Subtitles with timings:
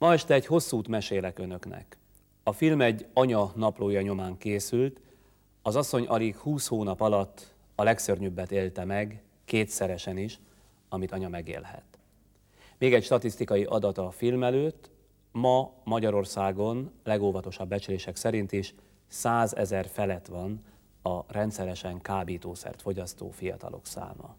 [0.00, 1.98] Ma este egy hosszút mesélek önöknek.
[2.42, 5.00] A film egy anya naplója nyomán készült,
[5.62, 10.40] az asszony alig 20 hónap alatt a legszörnyűbbet élte meg, kétszeresen is,
[10.88, 11.98] amit anya megélhet.
[12.78, 14.90] Még egy statisztikai adat a film előtt,
[15.32, 18.74] ma Magyarországon legóvatosabb becslések szerint is
[19.06, 20.64] 100 ezer felett van
[21.02, 24.36] a rendszeresen kábítószert fogyasztó fiatalok száma.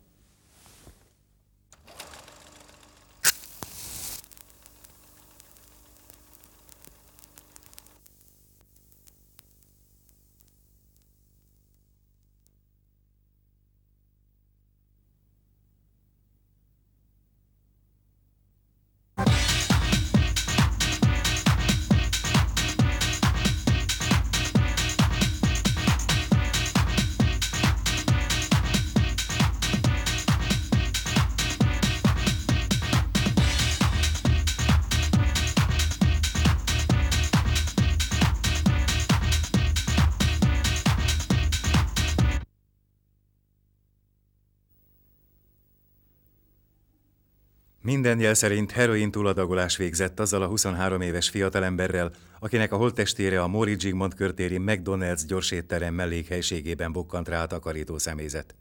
[48.12, 53.48] Minden jel szerint heroin túladagolás végzett azzal a 23 éves fiatalemberrel, akinek a holttestére a
[53.48, 58.56] Móri Zsigmond körtéri McDonald's gyorsétterem mellékhelységében bukkant rá a takarító személyzet.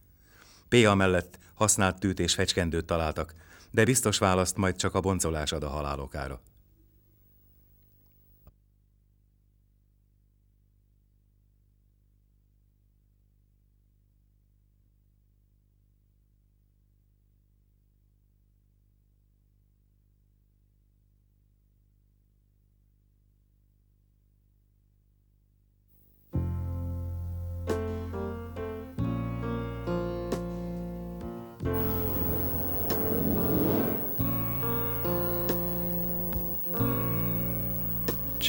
[0.68, 0.94] P.A.
[0.94, 3.34] mellett használt tűt és fecskendőt találtak,
[3.70, 6.40] de biztos választ majd csak a boncolás ad a halálokára.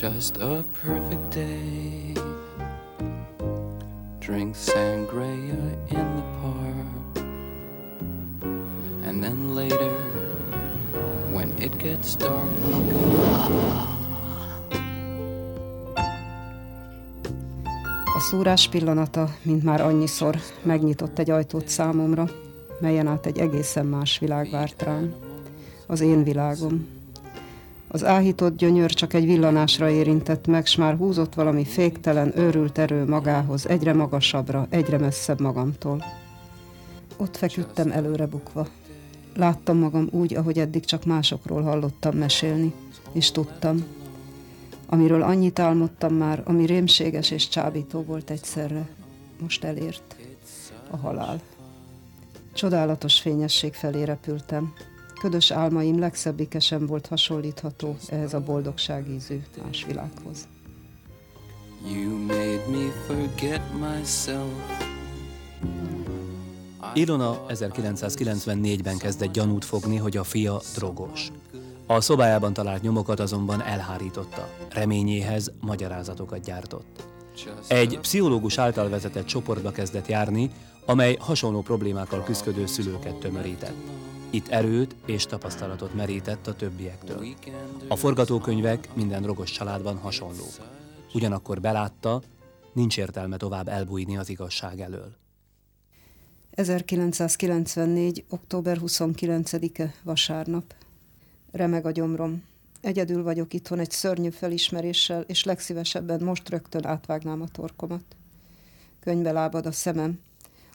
[0.02, 2.14] Just a perfect day.
[4.20, 7.26] Drink sangria in the park.
[9.06, 9.96] And then later,
[11.32, 13.00] when it gets dark, we go.
[18.16, 22.30] A szúrás pillanata, mint már annyiszor, megnyitott egy ajtót számomra,
[22.80, 25.14] melyen át egy egészen más világ várt rám.
[25.88, 27.01] Az én világom,
[27.94, 33.06] az áhított gyönyör csak egy villanásra érintett meg, s már húzott valami féktelen, őrült erő
[33.06, 36.04] magához, egyre magasabbra, egyre messzebb magamtól.
[37.18, 38.68] Ott feküdtem előre bukva.
[39.36, 42.74] Láttam magam úgy, ahogy eddig csak másokról hallottam mesélni,
[43.12, 43.84] és tudtam.
[44.86, 48.90] Amiről annyit álmodtam már, ami rémséges és csábító volt egyszerre,
[49.42, 50.16] most elért.
[50.90, 51.42] A halál.
[52.54, 54.74] Csodálatos fényesség felé repültem,
[55.22, 60.48] Ködös álmaim legszebbike sem volt hasonlítható ehhez a boldogság ízű más világhoz.
[61.92, 64.52] You made me forget myself.
[66.94, 71.32] Ilona 1994-ben kezdett gyanút fogni, hogy a fia drogos.
[71.88, 74.48] A szobájában talált nyomokat azonban elhárította.
[74.70, 77.04] Reményéhez magyarázatokat gyártott.
[77.68, 80.52] Egy pszichológus által vezetett csoportba kezdett járni,
[80.86, 84.10] amely hasonló problémákkal küzdő szülőket tömörített.
[84.34, 87.26] Itt erőt és tapasztalatot merített a többiektől.
[87.88, 90.54] A forgatókönyvek minden drogos családban hasonlók.
[91.14, 92.22] Ugyanakkor belátta,
[92.74, 95.16] nincs értelme tovább elbújni az igazság elől.
[96.52, 98.26] 1994.
[98.30, 100.74] október 29-e vasárnap.
[101.52, 102.44] Remeg a gyomrom.
[102.82, 108.04] Egyedül vagyok itthon egy szörnyű felismeréssel, és legszívesebben most rögtön átvágnám a torkomat.
[109.00, 110.20] Könyvbe lábad a szemem.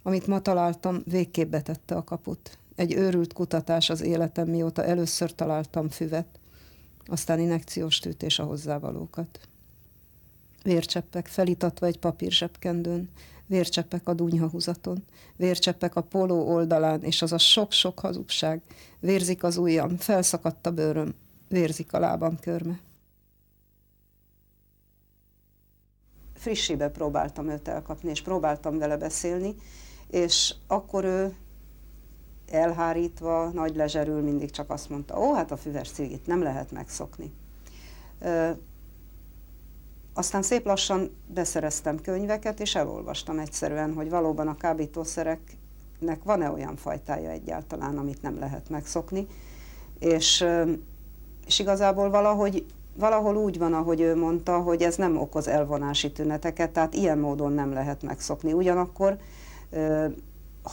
[0.02, 2.58] Amit ma találtam, végképp betette a kaput.
[2.76, 6.26] Egy őrült kutatás az életem, mióta először találtam füvet,
[7.06, 9.40] aztán inekciós tűt és a hozzávalókat.
[10.62, 13.10] Vércseppek felítatva egy papírzsebkendőn,
[13.46, 15.04] vércseppek a dunyhahúzaton,
[15.36, 18.60] vércseppek a poló oldalán, és az a sok-sok hazugság.
[19.00, 21.14] Vérzik az ujjam, felszakadt a bőröm,
[21.48, 22.80] vérzik a lábam körme.
[26.34, 29.54] Frissibe próbáltam őt elkapni, és próbáltam vele beszélni,
[30.10, 31.34] és akkor ő
[32.50, 37.32] elhárítva, nagy lezserül mindig csak azt mondta, ó, hát a füves cigit nem lehet megszokni.
[38.20, 38.50] Ö,
[40.14, 47.30] aztán szép lassan beszereztem könyveket, és elolvastam egyszerűen, hogy valóban a kábítószereknek van-e olyan fajtája
[47.30, 49.26] egyáltalán, amit nem lehet megszokni.
[49.98, 50.46] És,
[51.46, 56.70] és igazából valahogy, valahol úgy van, ahogy ő mondta, hogy ez nem okoz elvonási tüneteket,
[56.70, 58.52] tehát ilyen módon nem lehet megszokni.
[58.52, 59.18] Ugyanakkor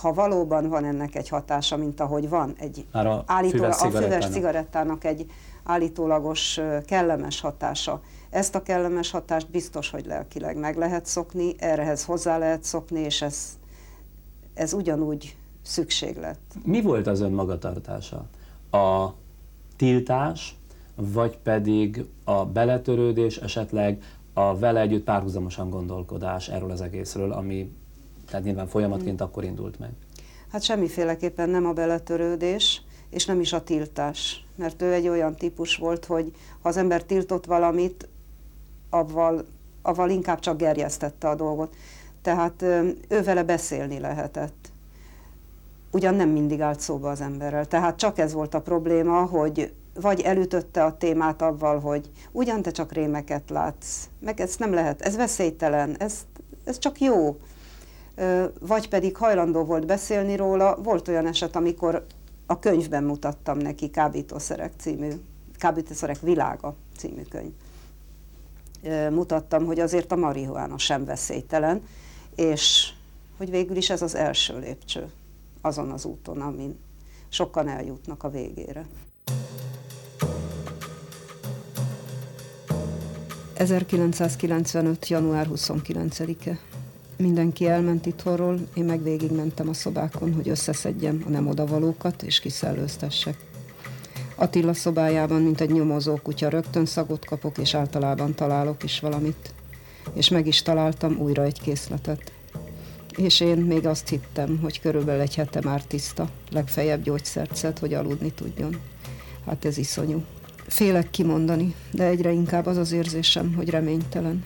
[0.02, 4.02] ha valóban van ennek egy hatása, mint ahogy van, egy Már a állítólag, füves a
[4.02, 5.04] füves cigarettának.
[5.04, 5.26] egy
[5.64, 8.02] állítólagos kellemes hatása.
[8.30, 13.22] Ezt a kellemes hatást biztos, hogy lelkileg meg lehet szokni, errehez hozzá lehet szokni, és
[13.22, 13.58] ez,
[14.54, 16.40] ez ugyanúgy szükséglet.
[16.66, 18.26] Mi volt az ön magatartása?
[18.72, 19.08] A
[19.76, 20.58] tiltás,
[20.96, 24.04] vagy pedig a beletörődés, esetleg
[24.34, 27.72] a vele együtt párhuzamosan gondolkodás erről az egészről, ami
[28.34, 29.90] tehát nyilván folyamatként akkor indult meg.
[30.52, 34.46] Hát semmiféleképpen nem a beletörődés, és nem is a tiltás.
[34.56, 36.32] Mert ő egy olyan típus volt, hogy
[36.62, 38.08] ha az ember tiltott valamit,
[38.90, 39.46] avval,
[39.82, 41.76] avval inkább csak gerjesztette a dolgot.
[42.22, 42.62] Tehát
[43.08, 44.72] ő vele beszélni lehetett.
[45.92, 47.66] Ugyan nem mindig állt szóba az emberrel.
[47.66, 52.72] Tehát csak ez volt a probléma, hogy vagy elütötte a témát avval, hogy ugyan te
[52.72, 56.26] csak rémeket látsz, meg ez nem lehet, ez veszélytelen, ez,
[56.64, 57.38] ez csak jó.
[58.60, 60.76] Vagy pedig hajlandó volt beszélni róla.
[60.76, 62.06] Volt olyan eset, amikor
[62.46, 65.12] a könyvben mutattam neki Kábítószerek című,
[65.58, 67.52] Kábítószerek világa című könyv.
[69.14, 71.82] Mutattam, hogy azért a marihuána sem veszélytelen,
[72.36, 72.90] és
[73.38, 75.12] hogy végül is ez az első lépcső
[75.62, 76.80] azon az úton, amin
[77.30, 78.86] sokan eljutnak a végére.
[83.54, 85.08] 1995.
[85.08, 86.73] január 29-e.
[87.18, 93.36] Mindenki elment itthonról, én meg végigmentem a szobákon, hogy összeszedjem a nem odavalókat és kiszellőztessek.
[94.36, 99.54] Attila szobájában, mint egy nyomozó kutya, rögtön szagot kapok, és általában találok is valamit.
[100.14, 102.32] És meg is találtam újra egy készletet.
[103.18, 107.94] És én még azt hittem, hogy körülbelül egy hete már tiszta, legfeljebb gyógyszert szed, hogy
[107.94, 108.80] aludni tudjon.
[109.46, 110.24] Hát ez iszonyú.
[110.68, 114.44] Félek kimondani, de egyre inkább az az érzésem, hogy reménytelen.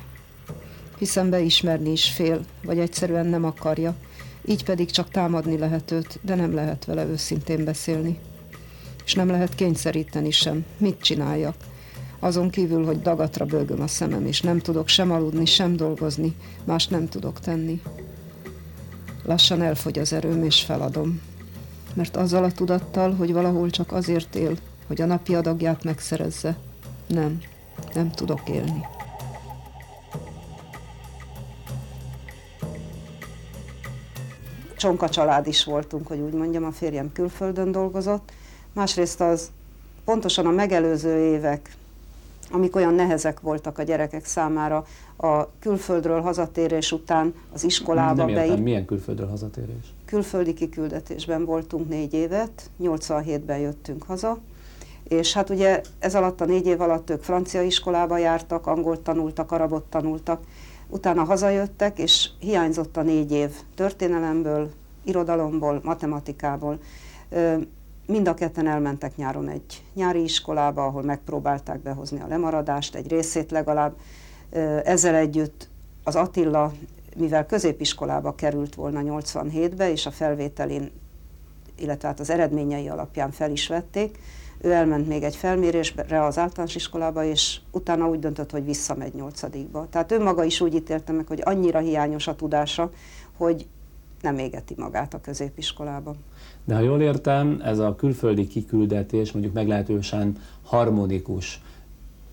[0.97, 3.95] Hiszen beismerni is fél, vagy egyszerűen nem akarja,
[4.45, 8.19] így pedig csak támadni lehet őt, de nem lehet vele őszintén beszélni.
[9.05, 10.65] És nem lehet kényszeríteni sem.
[10.77, 11.55] Mit csináljak?
[12.19, 16.87] Azon kívül, hogy dagatra bőgöm a szemem, és nem tudok sem aludni, sem dolgozni, más
[16.87, 17.81] nem tudok tenni.
[19.25, 21.21] Lassan elfogy az erőm, és feladom.
[21.93, 24.57] Mert azzal a tudattal, hogy valahol csak azért él,
[24.87, 26.57] hogy a napi adagját megszerezze.
[27.07, 27.39] Nem,
[27.93, 28.96] nem tudok élni.
[34.77, 38.31] Csonka család is voltunk, hogy úgy mondjam, a férjem külföldön dolgozott.
[38.73, 39.51] Másrészt az
[40.05, 41.75] pontosan a megelőző évek,
[42.51, 44.85] amik olyan nehezek voltak a gyerekek számára,
[45.17, 49.93] a külföldről hazatérés után az iskolába Nem értem, beír, milyen külföldről hazatérés?
[50.05, 54.37] külföldi kiküldetésben voltunk négy évet, 87-ben jöttünk haza,
[55.07, 59.51] és hát ugye ez alatt a négy év alatt ők francia iskolába jártak, angolt tanultak,
[59.51, 60.41] arabot tanultak,
[60.89, 64.71] utána hazajöttek, és hiányzott a négy év történelemből,
[65.03, 66.79] irodalomból, matematikából.
[68.05, 73.51] Mind a ketten elmentek nyáron egy nyári iskolába, ahol megpróbálták behozni a lemaradást, egy részét
[73.51, 73.95] legalább.
[74.83, 75.69] Ezzel együtt
[76.03, 76.71] az Attila,
[77.17, 80.91] mivel középiskolába került volna 87-be, és a felvételén,
[81.77, 84.19] illetve hát az eredményei alapján fel is vették,
[84.61, 89.87] ő elment még egy felmérésre az általános iskolába, és utána úgy döntött, hogy visszamegy nyolcadikba.
[89.89, 92.89] Tehát ő maga is úgy ítélte meg, hogy annyira hiányos a tudása,
[93.37, 93.67] hogy
[94.21, 96.15] nem égeti magát a középiskolában.
[96.65, 101.61] De ha jól értem, ez a külföldi kiküldetés mondjuk meglehetősen harmonikus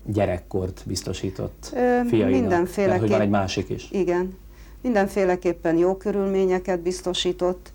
[0.05, 2.39] gyerekkort biztosított Ö, fiainak.
[2.39, 3.87] mindenféleképp- Mert hogy van egy másik is.
[3.91, 4.37] Igen.
[4.81, 7.73] Mindenféleképpen jó körülményeket biztosított,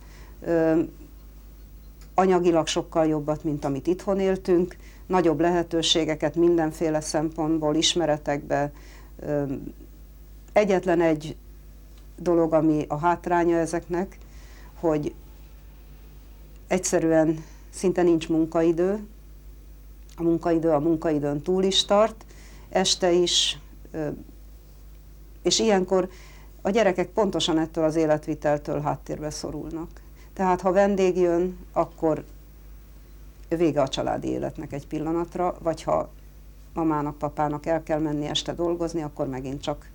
[2.21, 8.73] anyagilag sokkal jobbat, mint amit itthon éltünk, nagyobb lehetőségeket mindenféle szempontból, ismeretekbe.
[10.53, 11.37] Egyetlen egy
[12.17, 14.19] dolog, ami a hátránya ezeknek,
[14.81, 15.15] hogy
[16.67, 19.07] egyszerűen szinte nincs munkaidő,
[20.17, 22.25] a munkaidő a munkaidőn túl is tart,
[22.69, 23.59] este is,
[25.43, 26.09] és ilyenkor
[26.63, 29.89] a gyerekek pontosan ettől az életviteltől háttérbe szorulnak.
[30.33, 32.25] Tehát ha vendég jön, akkor
[33.49, 36.09] vége a családi életnek egy pillanatra, vagy ha
[36.75, 39.91] mamának, papának el kell menni este dolgozni, akkor megint csak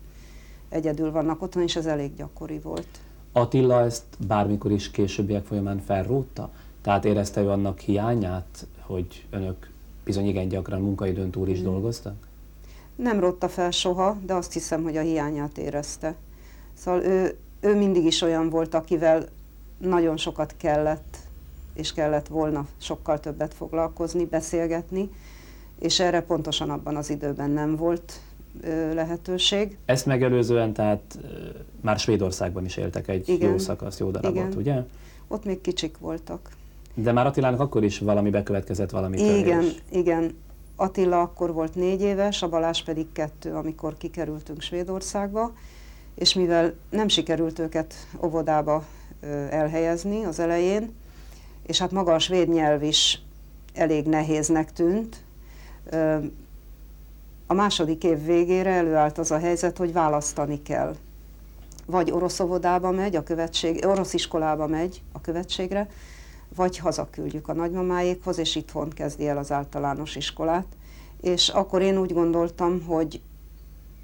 [0.69, 2.87] egyedül vannak otthon, és ez elég gyakori volt.
[3.31, 6.51] Attila ezt bármikor is későbbiek folyamán felrótta?
[6.81, 9.69] Tehát érezte ő annak hiányát, hogy önök
[10.03, 11.53] bizony igen gyakran munkaidőn túl Hmm.
[11.53, 12.27] is dolgoztak?
[12.95, 16.15] Nem rotta fel soha, de azt hiszem, hogy a hiányát érezte.
[16.73, 19.25] Szóval ő, ő mindig is olyan volt, akivel
[19.77, 21.17] nagyon sokat kellett,
[21.73, 25.09] és kellett volna sokkal többet foglalkozni, beszélgetni,
[25.79, 28.19] és erre pontosan abban az időben nem volt
[28.93, 29.77] lehetőség.
[29.85, 31.19] Ezt megelőzően tehát
[31.81, 33.49] már Svédországban is éltek egy Igen.
[33.49, 34.57] jó szakaszt, jó darabot, Igen.
[34.57, 34.83] ugye?
[35.27, 36.49] Ott még kicsik voltak.
[36.93, 39.81] De már Attilának akkor is valami bekövetkezett, valami Igen, törés.
[39.91, 40.37] igen.
[40.75, 45.53] Attila akkor volt négy éves, a Balázs pedig kettő, amikor kikerültünk Svédországba,
[46.15, 48.85] és mivel nem sikerült őket óvodába
[49.49, 50.95] elhelyezni az elején,
[51.65, 53.21] és hát maga a svéd nyelv is
[53.73, 55.23] elég nehéznek tűnt,
[57.47, 60.95] a második év végére előállt az a helyzet, hogy választani kell.
[61.85, 65.89] Vagy orosz óvodába megy, a követség, orosz iskolába megy a követségre,
[66.55, 70.65] vagy hazaküldjük a nagymamáékhoz, és itthon kezdi el az általános iskolát.
[71.21, 73.21] És akkor én úgy gondoltam, hogy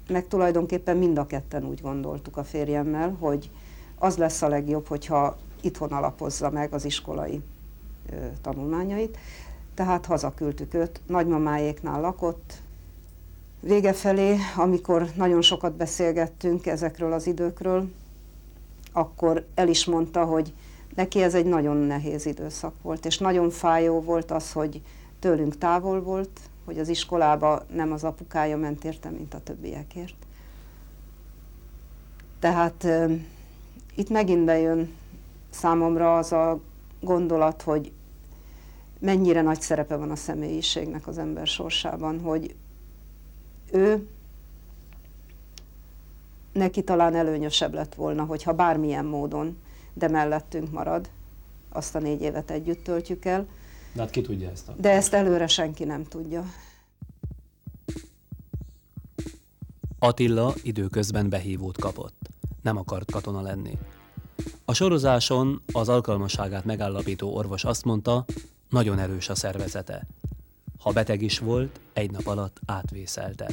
[0.08, 3.50] meg tulajdonképpen mind a ketten úgy gondoltuk a férjemmel, hogy
[4.02, 7.40] az lesz a legjobb, hogyha itthon alapozza meg az iskolai
[8.12, 9.18] ö, tanulmányait.
[9.74, 12.60] Tehát hazaküldtük őt, nagymamáéknál lakott,
[13.64, 17.88] Vége felé, amikor nagyon sokat beszélgettünk ezekről az időkről,
[18.92, 20.52] akkor el is mondta, hogy
[20.94, 24.82] neki ez egy nagyon nehéz időszak volt, és nagyon fájó volt az, hogy
[25.18, 30.16] tőlünk távol volt, hogy az iskolába nem az apukája ment érte, mint a többiekért.
[32.38, 32.86] Tehát
[33.94, 34.92] itt megint bejön
[35.50, 36.60] számomra az a
[37.00, 37.92] gondolat, hogy
[38.98, 42.54] mennyire nagy szerepe van a személyiségnek az ember sorsában, hogy
[43.70, 44.08] ő
[46.52, 49.56] neki talán előnyösebb lett volna, hogyha bármilyen módon,
[49.92, 51.10] de mellettünk marad,
[51.68, 53.46] azt a négy évet együtt töltjük el.
[53.92, 54.68] De hát ki tudja ezt?
[54.68, 54.80] Akkor?
[54.80, 56.44] De ezt előre senki nem tudja.
[59.98, 62.30] Attila időközben behívót kapott.
[62.62, 63.78] Nem akart katona lenni.
[64.64, 68.24] A sorozáson az alkalmasságát megállapító orvos azt mondta,
[68.68, 70.06] nagyon erős a szervezete.
[70.78, 73.50] Ha beteg is volt, egy nap alatt átvészelte.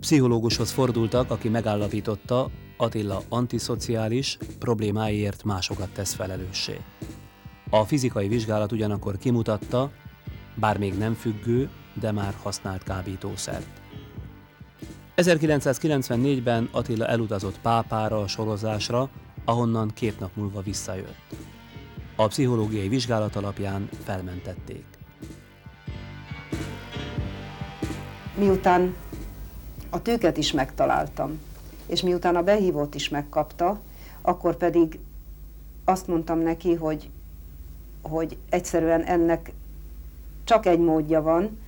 [0.00, 6.80] Pszichológushoz fordultak, aki megállapította, Attila antiszociális, problémáiért másokat tesz felelőssé.
[7.70, 9.90] A fizikai vizsgálat ugyanakkor kimutatta,
[10.54, 11.70] bár még nem függő,
[12.00, 13.83] de már használt kábítószert.
[15.16, 19.08] 1994-ben Attila elutazott Pápára a sorozásra,
[19.44, 21.34] ahonnan két nap múlva visszajött.
[22.16, 24.84] A pszichológiai vizsgálat alapján felmentették.
[28.38, 28.94] miután
[29.90, 31.40] a tőket is megtaláltam,
[31.86, 33.80] és miután a behívót is megkapta,
[34.20, 34.98] akkor pedig
[35.84, 37.10] azt mondtam neki, hogy,
[38.02, 39.52] hogy egyszerűen ennek
[40.44, 41.58] csak egy módja van,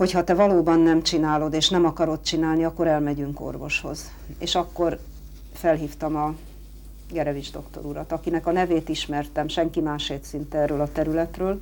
[0.00, 4.10] hogy te valóban nem csinálod, és nem akarod csinálni, akkor elmegyünk orvoshoz.
[4.38, 4.98] És akkor
[5.52, 6.34] felhívtam a
[7.12, 11.60] Gerevics doktor urat, akinek a nevét ismertem, senki másét szinte erről a területről,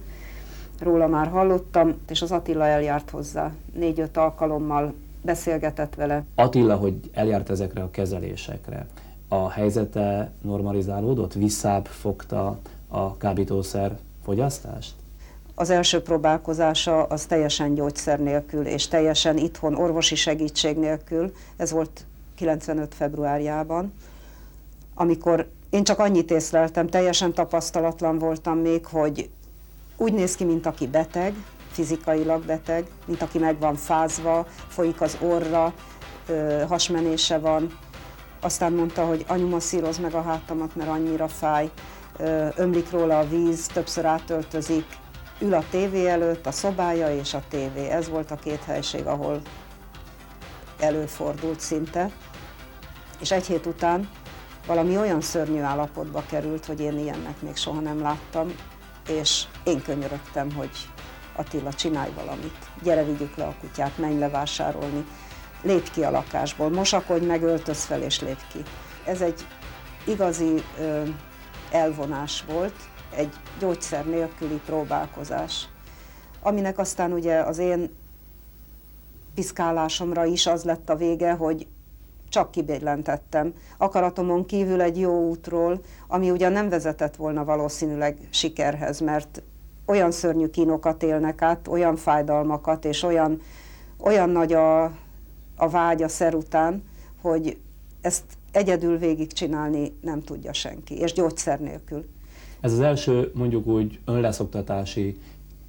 [0.81, 3.53] róla már hallottam, és az Attila eljárt hozzá.
[3.75, 6.25] Négy-öt alkalommal beszélgetett vele.
[6.35, 8.87] Attila, hogy eljárt ezekre a kezelésekre,
[9.29, 11.33] a helyzete normalizálódott?
[11.33, 14.95] Visszább fogta a kábítószer fogyasztást?
[15.61, 21.33] Az első próbálkozása az teljesen gyógyszer nélkül, és teljesen itthon, orvosi segítség nélkül.
[21.57, 22.95] Ez volt 95.
[22.95, 23.93] februárjában,
[24.95, 29.31] amikor én csak annyit észleltem, teljesen tapasztalatlan voltam még, hogy
[29.97, 31.35] úgy néz ki, mint aki beteg,
[31.71, 35.75] fizikailag beteg, mint aki meg van fázva, folyik az orra,
[36.69, 37.79] hasmenése van.
[38.41, 41.71] Aztán mondta, hogy anyu masszíroz meg a hátamat, mert annyira fáj,
[42.57, 44.85] ömlik róla a víz, többször átöltözik,
[45.41, 47.89] ül a tévé előtt, a szobája és a tévé.
[47.89, 49.41] Ez volt a két helység, ahol
[50.79, 52.11] előfordult szinte.
[53.21, 54.09] És egy hét után
[54.67, 58.55] valami olyan szörnyű állapotba került, hogy én ilyennek még soha nem láttam,
[59.09, 60.71] és én könyörögtem, hogy
[61.37, 65.05] Attila, csinálj valamit, gyere, vigyük le a kutyát, menj le vásárolni,
[65.63, 68.63] lépj ki a lakásból, mosakodj meg, öltöz fel és lépj ki.
[69.05, 69.47] Ez egy
[70.05, 71.03] igazi ö,
[71.71, 72.75] elvonás volt,
[73.15, 75.69] egy gyógyszer nélküli próbálkozás,
[76.43, 77.91] aminek aztán ugye az én
[79.35, 81.67] piszkálásomra is az lett a vége, hogy
[82.29, 83.55] csak kibélentettem.
[83.77, 89.43] Akaratomon kívül egy jó útról, ami ugyan nem vezetett volna valószínűleg sikerhez, mert
[89.87, 93.41] olyan szörnyű kínokat élnek át, olyan fájdalmakat, és olyan,
[94.01, 94.85] olyan nagy a,
[95.57, 96.83] a vágy a szer után,
[97.23, 97.59] hogy
[98.01, 102.07] ezt egyedül végigcsinálni nem tudja senki, és gyógyszer nélkül.
[102.61, 105.19] Ez az első mondjuk úgy önleszoktatási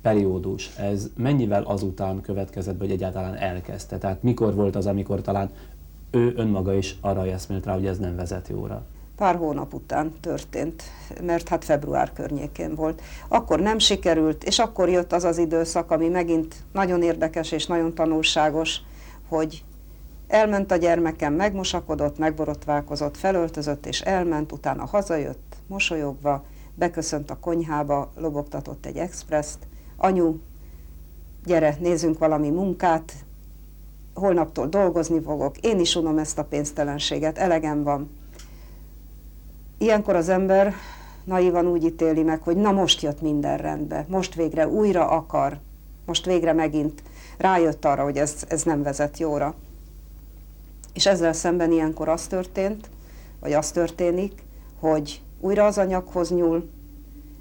[0.01, 3.97] periódus, ez mennyivel azután következett, vagy egyáltalán elkezdte?
[3.97, 5.49] Tehát mikor volt az, amikor talán
[6.11, 8.85] ő önmaga is arra eszmélt rá, hogy ez nem vezet jóra.
[9.15, 10.83] Pár hónap után történt,
[11.21, 13.01] mert hát február környékén volt.
[13.27, 17.93] Akkor nem sikerült, és akkor jött az az időszak, ami megint nagyon érdekes és nagyon
[17.93, 18.81] tanulságos,
[19.27, 19.63] hogy
[20.29, 26.43] Elment a gyermekem, megmosakodott, megborotválkozott, felöltözött és elment, utána hazajött, mosolyogva,
[26.79, 29.67] beköszönt a konyhába, lobogtatott egy expresszt.
[29.97, 30.39] Anyu,
[31.45, 33.13] gyere, nézzünk valami munkát,
[34.13, 38.09] holnaptól dolgozni fogok, én is unom ezt a pénztelenséget, elegem van.
[39.77, 40.73] Ilyenkor az ember
[41.23, 45.59] naivan úgy ítéli meg, hogy na most jött minden rendbe, most végre újra akar,
[46.05, 47.03] most végre megint
[47.37, 49.55] rájött arra, hogy ez, ez nem vezet jóra.
[50.93, 52.89] És ezzel szemben ilyenkor az történt,
[53.39, 54.43] vagy az történik,
[54.79, 56.69] hogy újra az anyaghoz nyúl,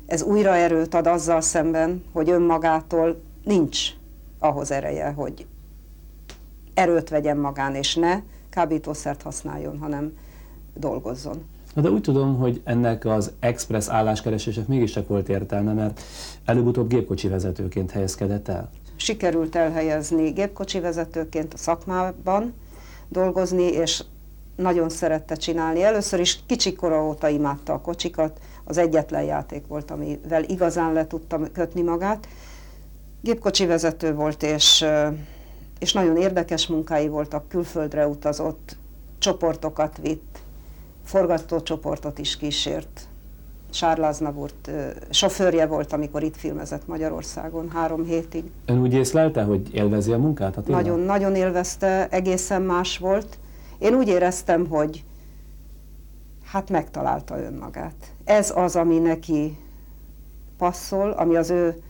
[0.06, 3.90] ez újra erőt ad azzal szemben, hogy önmagától nincs
[4.38, 5.46] ahhoz ereje, hogy
[6.74, 10.16] erőt vegyen magán, és ne kábítószert használjon, hanem
[10.74, 11.44] dolgozzon.
[11.74, 16.00] Na de úgy tudom, hogy ennek az express álláskeresések mégiscsak volt értelme, mert
[16.44, 18.70] előbb-utóbb gépkocsi vezetőként helyezkedett el.
[18.96, 22.54] Sikerült elhelyezni gépkocsi vezetőként a szakmában,
[23.08, 24.04] dolgozni, és
[24.58, 25.82] nagyon szerette csinálni.
[25.82, 31.40] Először is kicsikora óta imádta a kocsikat, az egyetlen játék volt, amivel igazán le tudta
[31.52, 32.28] kötni magát.
[33.20, 34.84] Gépkocsi vezető volt, és,
[35.78, 38.76] és nagyon érdekes munkái voltak, külföldre utazott,
[39.18, 40.38] csoportokat vitt,
[41.04, 43.08] forgatócsoportot is kísért.
[43.70, 44.70] Sárla Aznavurt
[45.10, 48.44] sofőrje volt, amikor itt filmezett Magyarországon három hétig.
[48.66, 50.56] Ön úgy észlelte, hogy élvezi a munkát?
[50.56, 53.38] A nagyon, nagyon élvezte, egészen más volt.
[53.78, 55.04] Én úgy éreztem, hogy
[56.44, 58.12] hát megtalálta önmagát.
[58.24, 59.58] Ez az, ami neki
[60.56, 61.82] passzol, ami az ő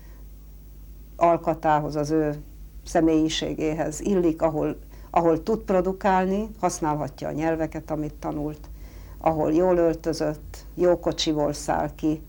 [1.16, 2.42] alkatához, az ő
[2.85, 4.76] személyiségéhez illik, ahol,
[5.11, 8.68] ahol tud produkálni, használhatja a nyelveket, amit tanult,
[9.18, 12.21] ahol jól öltözött, jó kocsiból száll ki.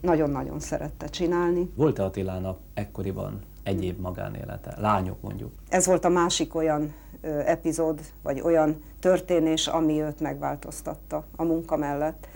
[0.00, 1.70] Nagyon-nagyon szerette csinálni.
[1.74, 4.74] Volt-e Attilának ekkoriban egyéb magánélete?
[4.78, 5.52] Lányok mondjuk?
[5.68, 11.76] Ez volt a másik olyan ö, epizód, vagy olyan történés, ami őt megváltoztatta a munka
[11.76, 12.28] mellett.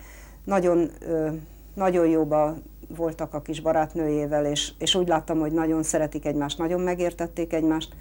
[0.43, 1.29] Nagyon, ö,
[1.73, 2.55] nagyon jóba
[2.95, 7.95] voltak a kis barátnőjével, és, és úgy láttam, hogy nagyon szeretik egymást, nagyon megértették egymást,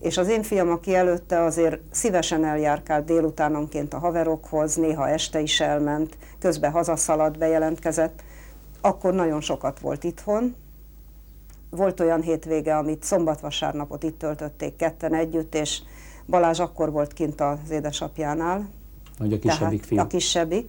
[0.00, 5.60] és az én fiam, aki előtte azért szívesen eljárkált délutánonként a haverokhoz, néha este is
[5.60, 8.22] elment, közben hazaszaladt, bejelentkezett,
[8.80, 10.54] akkor nagyon sokat volt itthon.
[11.76, 15.82] Volt olyan hétvége, amit szombat-vasárnapot itt töltötték ketten együtt, és
[16.26, 18.68] Balázs akkor volt kint az édesapjánál.
[19.18, 19.98] Hogy a kisebbik tehát, fiú.
[19.98, 20.68] A kisebbik.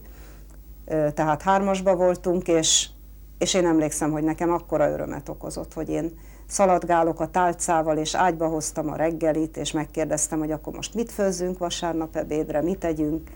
[0.86, 2.90] Tehát hármasba voltunk, és,
[3.38, 6.12] és én emlékszem, hogy nekem akkora örömet okozott, hogy én
[6.46, 11.58] szaladgálok a tálcával, és ágyba hoztam a reggelit, és megkérdeztem, hogy akkor most mit főzzünk
[11.58, 13.30] vasárnap ebédre, mit tegyünk.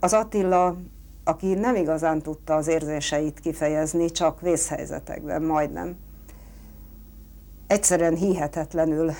[0.00, 0.76] Az Attila,
[1.28, 5.96] aki nem igazán tudta az érzéseit kifejezni, csak vészhelyzetekben, majdnem.
[7.66, 9.12] Egyszerűen hihetetlenül,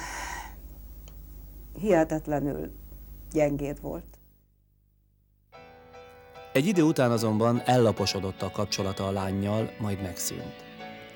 [1.80, 2.72] hihetetlenül
[3.32, 4.04] gyengéd volt.
[6.52, 10.64] Egy idő után azonban ellaposodott a kapcsolata a lányjal, majd megszűnt.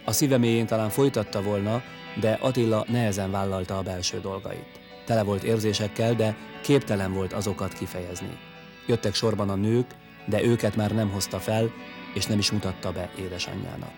[0.04, 1.82] A szíve mélyén talán folytatta volna,
[2.20, 4.80] de Attila nehezen vállalta a belső dolgait.
[5.06, 8.38] Tele volt érzésekkel, de képtelen volt azokat kifejezni.
[8.86, 9.86] Jöttek sorban a nők,
[10.24, 11.70] de őket már nem hozta fel,
[12.14, 13.92] és nem is mutatta be édesanyjának.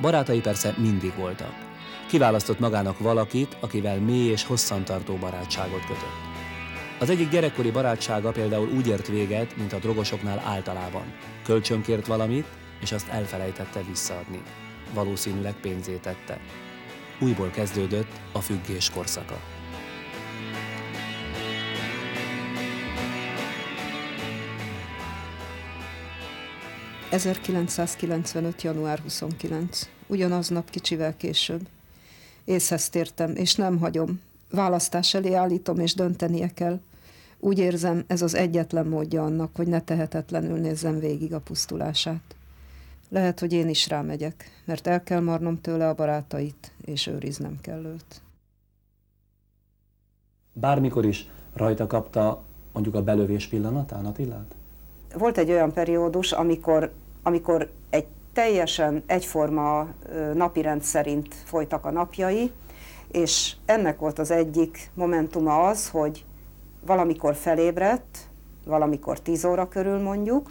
[0.00, 1.54] Barátai persze mindig voltak.
[2.08, 6.22] Kiválasztott magának valakit, akivel mély és hosszantartó barátságot kötött.
[6.98, 11.12] Az egyik gyerekkori barátsága például úgy ért véget, mint a drogosoknál általában.
[11.44, 12.46] Kölcsönkért valamit,
[12.80, 14.42] és azt elfelejtette visszaadni
[14.94, 16.38] valószínűleg pénzét tette.
[17.20, 19.40] Újból kezdődött a függés korszaka.
[27.14, 28.62] ...1995.
[28.62, 29.88] január 29.
[30.06, 31.68] Ugyanaznap kicsivel később.
[32.44, 34.20] Észhez tértem, és nem hagyom.
[34.50, 36.80] Választás elé állítom, és döntenie kell.
[37.38, 42.36] Úgy érzem, ez az egyetlen módja annak, hogy ne tehetetlenül nézzem végig a pusztulását.
[43.08, 47.84] Lehet, hogy én is rámegyek, mert el kell marnom tőle a barátait, és őriznem kell
[47.84, 48.22] őt.
[50.52, 54.54] Bármikor is rajta kapta mondjuk a belövés pillanatán Attilát?
[55.14, 56.92] Volt egy olyan periódus, amikor,
[57.24, 59.88] amikor egy teljesen egyforma
[60.34, 62.52] napirend szerint folytak a napjai,
[63.10, 66.24] és ennek volt az egyik momentuma az, hogy
[66.86, 68.18] valamikor felébredt,
[68.66, 70.50] valamikor tíz óra körül mondjuk,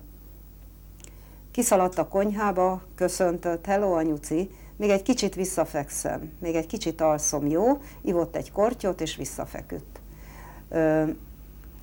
[1.53, 7.81] Kiszaladt a konyhába, köszöntött, hello anyuci, még egy kicsit visszafekszem, még egy kicsit alszom, jó?
[8.01, 9.99] Ivott egy kortyot, és visszafeküdt.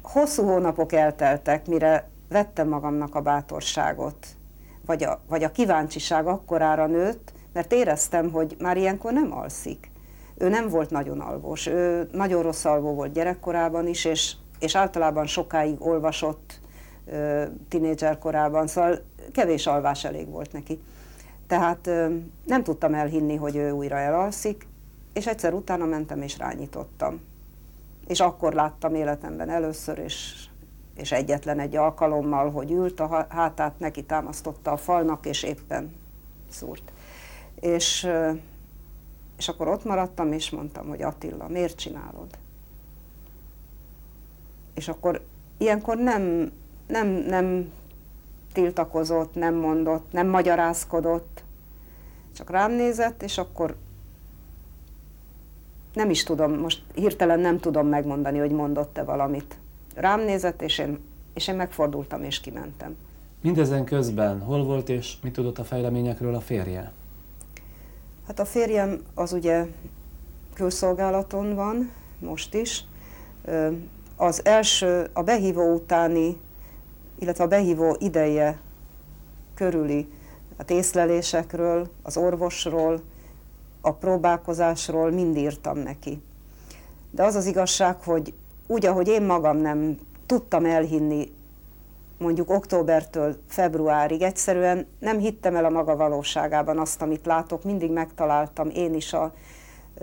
[0.03, 4.26] Hosszú hónapok elteltek, mire vettem magamnak a bátorságot,
[4.87, 9.90] vagy a, vagy a kíváncsiság akkorára nőtt, mert éreztem, hogy már ilyenkor nem alszik.
[10.37, 11.66] ő nem volt nagyon alvós.
[11.66, 16.61] Ő nagyon rossz alvó volt gyerekkorában is, és, és általában sokáig olvasott
[17.69, 20.81] tinédzser korában, szóval kevés alvás elég volt neki.
[21.47, 21.90] Tehát
[22.45, 24.66] nem tudtam elhinni, hogy ő újra elalszik,
[25.12, 27.21] és egyszer utána mentem és rányítottam.
[28.07, 30.47] És akkor láttam életemben először, és,
[31.01, 35.95] és egyetlen egy alkalommal, hogy ült a hátát, neki támasztotta a falnak, és éppen
[36.49, 36.93] szúrt.
[37.61, 38.09] És,
[39.37, 42.29] és akkor ott maradtam, és mondtam, hogy Attila, miért csinálod?
[44.75, 45.25] És akkor
[45.59, 46.53] ilyenkor nem,
[46.87, 47.73] nem, nem
[48.53, 51.43] tiltakozott, nem mondott, nem magyarázkodott,
[52.37, 53.77] csak rám nézett, és akkor
[55.95, 59.59] nem is tudom, most hirtelen nem tudom megmondani, hogy mondott-e valamit.
[60.01, 60.99] Rám nézett, és én,
[61.35, 62.97] és én megfordultam, és kimentem.
[63.43, 66.93] Mindezen közben hol volt, és mit tudott a fejleményekről a férje?
[68.27, 69.67] Hát a férjem az ugye
[70.55, 72.85] külszolgálaton van, most is.
[74.17, 76.37] Az első, a behívó utáni,
[77.19, 78.61] illetve a behívó ideje
[79.55, 80.09] körüli
[80.57, 83.01] a észlelésekről, az orvosról,
[83.81, 86.23] a próbálkozásról mind írtam neki.
[87.11, 88.35] De az az igazság, hogy
[88.70, 91.33] úgy, ahogy én magam nem tudtam elhinni
[92.18, 98.68] mondjuk októbertől februárig, egyszerűen nem hittem el a maga valóságában azt, amit látok, mindig megtaláltam
[98.68, 99.33] én is a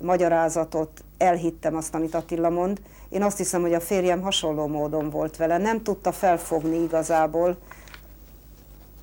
[0.02, 2.82] magyarázatot, elhittem azt, amit Attila mond.
[3.10, 7.58] Én azt hiszem, hogy a férjem hasonló módon volt vele, nem tudta felfogni igazából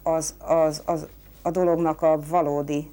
[0.02, 1.06] az, az, az,
[1.42, 2.90] a dolognak a valódi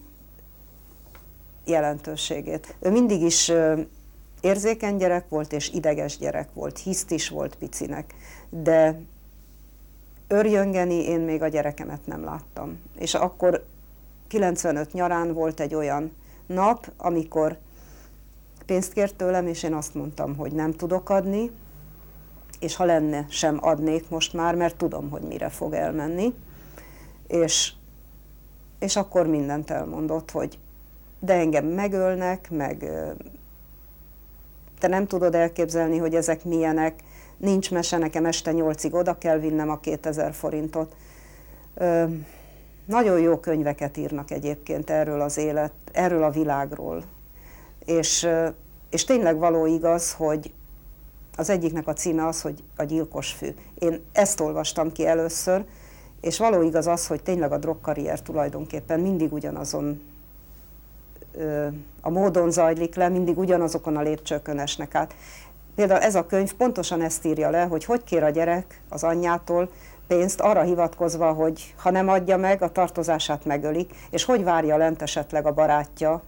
[1.66, 2.76] jelentőségét.
[2.80, 3.52] Ő mindig is
[4.42, 8.14] érzékeny gyerek volt, és ideges gyerek volt, hiszt is volt picinek,
[8.50, 9.00] de
[10.28, 12.80] örjöngeni én még a gyerekemet nem láttam.
[12.98, 13.66] És akkor
[14.28, 16.12] 95 nyarán volt egy olyan
[16.46, 17.58] nap, amikor
[18.66, 21.52] pénzt kért tőlem, és én azt mondtam, hogy nem tudok adni,
[22.60, 26.34] és ha lenne, sem adnék most már, mert tudom, hogy mire fog elmenni.
[27.28, 27.74] És,
[28.80, 30.60] és akkor mindent elmondott, hogy
[31.20, 32.92] de engem megölnek, meg
[34.82, 37.00] te nem tudod elképzelni, hogy ezek milyenek,
[37.38, 40.96] nincs mese, nekem este nyolcig oda kell vinnem a 2000 forintot.
[41.74, 42.04] Ö,
[42.86, 47.04] nagyon jó könyveket írnak egyébként erről az élet, erről a világról.
[47.86, 48.28] És,
[48.90, 50.52] és tényleg való igaz, hogy
[51.36, 53.48] az egyiknek a címe az, hogy a gyilkos fű.
[53.80, 55.66] Én ezt olvastam ki először,
[56.22, 60.02] és való igaz az, hogy tényleg a drogkarrier tulajdonképpen mindig ugyanazon
[62.02, 65.16] a módon zajlik le, mindig ugyanazokon a lépcsőkön esnek át.
[65.76, 69.70] Például ez a könyv pontosan ezt írja le, hogy hogy kér a gyerek az anyjától
[70.08, 75.02] pénzt arra hivatkozva, hogy ha nem adja meg, a tartozását megölik, és hogy várja lent
[75.02, 76.22] esetleg a barátja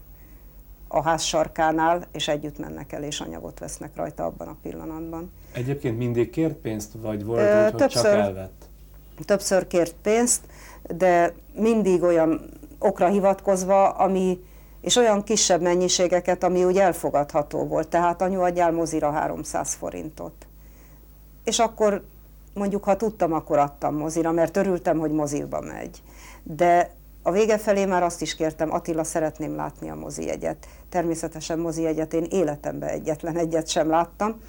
[0.87, 5.31] a ház sarkánál, és együtt mennek el, és anyagot vesznek rajta abban a pillanatban.
[5.53, 8.69] Egyébként mindig kért pénzt, vagy volt Ö, úgy, hogy többször, csak elvett?
[9.25, 10.41] Többször kért pénzt,
[10.97, 14.39] de mindig olyan okra hivatkozva, ami
[14.83, 17.87] és olyan kisebb mennyiségeket, ami úgy elfogadható volt.
[17.87, 20.47] Tehát anyu adjál mozira 300 forintot.
[21.43, 22.03] És akkor
[22.53, 26.01] mondjuk, ha tudtam, akkor adtam mozira, mert örültem, hogy moziba megy.
[26.43, 26.91] De
[27.21, 30.67] a vége felé már azt is kértem, Attila, szeretném látni a mozi egyet.
[30.89, 34.39] Természetesen mozi egyet én életemben egyetlen egyet sem láttam,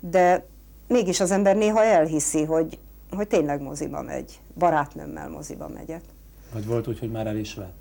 [0.00, 0.46] de
[0.88, 2.78] mégis az ember néha elhiszi, hogy,
[3.10, 4.40] hogy tényleg moziba megy.
[4.58, 6.02] Barátnőmmel moziba megyek.
[6.52, 7.79] Vagy volt úgy, hogy már el is vett?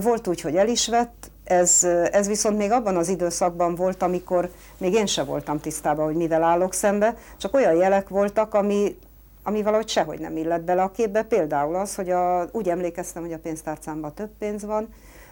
[0.00, 4.50] Volt úgy, hogy el is vett, ez, ez viszont még abban az időszakban volt, amikor
[4.78, 8.98] még én sem voltam tisztában, hogy mivel állok szembe, csak olyan jelek voltak, ami,
[9.42, 11.22] ami valahogy sehogy nem illett bele a képbe.
[11.22, 14.88] Például az, hogy a, úgy emlékeztem, hogy a pénztárcámban több pénz van,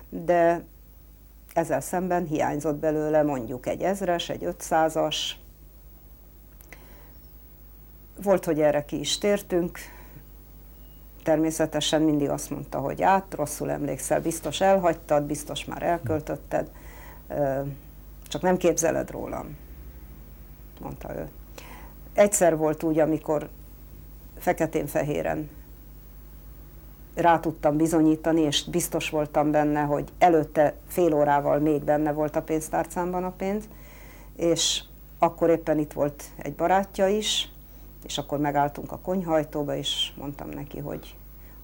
[0.09, 0.65] de
[1.55, 5.39] ezzel szemben hiányzott belőle mondjuk egy ezres, egy ötszázas.
[8.23, 9.79] Volt, hogy erre ki is tértünk,
[11.27, 16.71] természetesen mindig azt mondta, hogy át, rosszul emlékszel, biztos elhagytad, biztos már elköltötted,
[18.29, 19.57] csak nem képzeled rólam,
[20.81, 21.29] mondta ő.
[22.12, 23.49] Egyszer volt úgy, amikor
[24.39, 25.51] feketén-fehéren
[27.15, 32.43] rá tudtam bizonyítani, és biztos voltam benne, hogy előtte fél órával még benne volt a
[32.43, 33.65] pénztárcámban a pénz,
[34.37, 34.83] és
[35.19, 37.49] akkor éppen itt volt egy barátja is,
[38.07, 41.16] és akkor megálltunk a konyhajtóba, és mondtam neki, hogy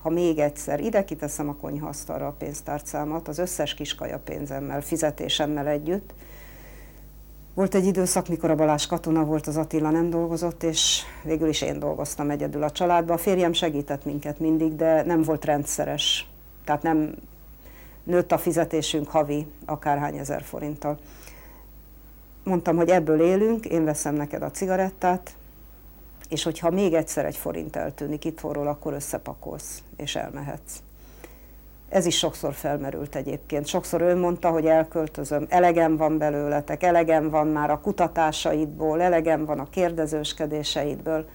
[0.03, 6.15] ha még egyszer ide kiteszem a konyhasztalra a pénztárcámat, az összes kiskaja pénzemmel, fizetésemmel együtt.
[7.55, 11.63] Volt egy időszak, mikor a Balázs katona volt, az Attila nem dolgozott, és végül is
[11.63, 13.17] én dolgoztam egyedül a családban.
[13.17, 16.29] A férjem segített minket mindig, de nem volt rendszeres.
[16.65, 17.15] Tehát nem
[18.03, 20.99] nőtt a fizetésünk havi akárhány ezer forinttal.
[22.45, 25.37] mondtam, hogy ebből élünk, én veszem neked a cigarettát,
[26.33, 30.83] és hogyha még egyszer egy forint eltűnik itthonról, akkor összepakolsz, és elmehetsz.
[31.89, 33.67] Ez is sokszor felmerült egyébként.
[33.67, 39.59] Sokszor ő mondta, hogy elköltözöm, elegem van belőletek, elegem van már a kutatásaidból, elegem van
[39.59, 41.29] a kérdezőskedéseidből.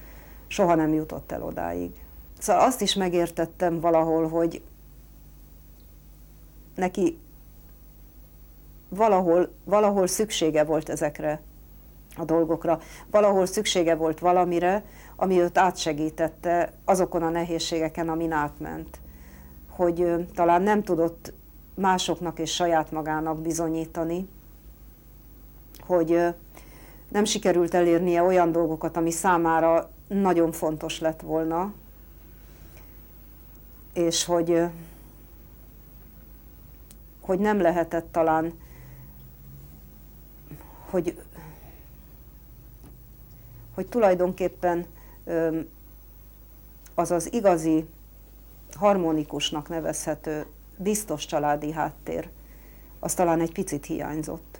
[0.48, 1.92] Soha nem jutott el odáig.
[2.40, 4.62] Szóval azt is megértettem valahol, hogy
[6.76, 7.18] neki
[8.90, 11.42] valahol, valahol szüksége volt ezekre
[12.18, 12.80] a dolgokra,
[13.12, 14.84] valahol szüksége volt valamire,
[15.16, 19.00] ami őt átsegítette azokon a nehézségeken, amin átment.
[19.70, 21.34] Hogy talán nem tudott
[21.76, 24.28] másoknak és saját magának bizonyítani,
[25.88, 26.20] hogy
[27.10, 31.74] nem sikerült elérnie olyan dolgokat, ami számára nagyon fontos lett volna,
[33.94, 34.62] és hogy,
[37.22, 38.54] hogy nem lehetett talán,
[40.90, 41.22] hogy,
[43.78, 44.86] hogy tulajdonképpen
[46.94, 47.86] az az igazi,
[48.76, 50.46] harmonikusnak nevezhető,
[50.78, 52.30] biztos családi háttér,
[53.00, 54.60] az talán egy picit hiányzott.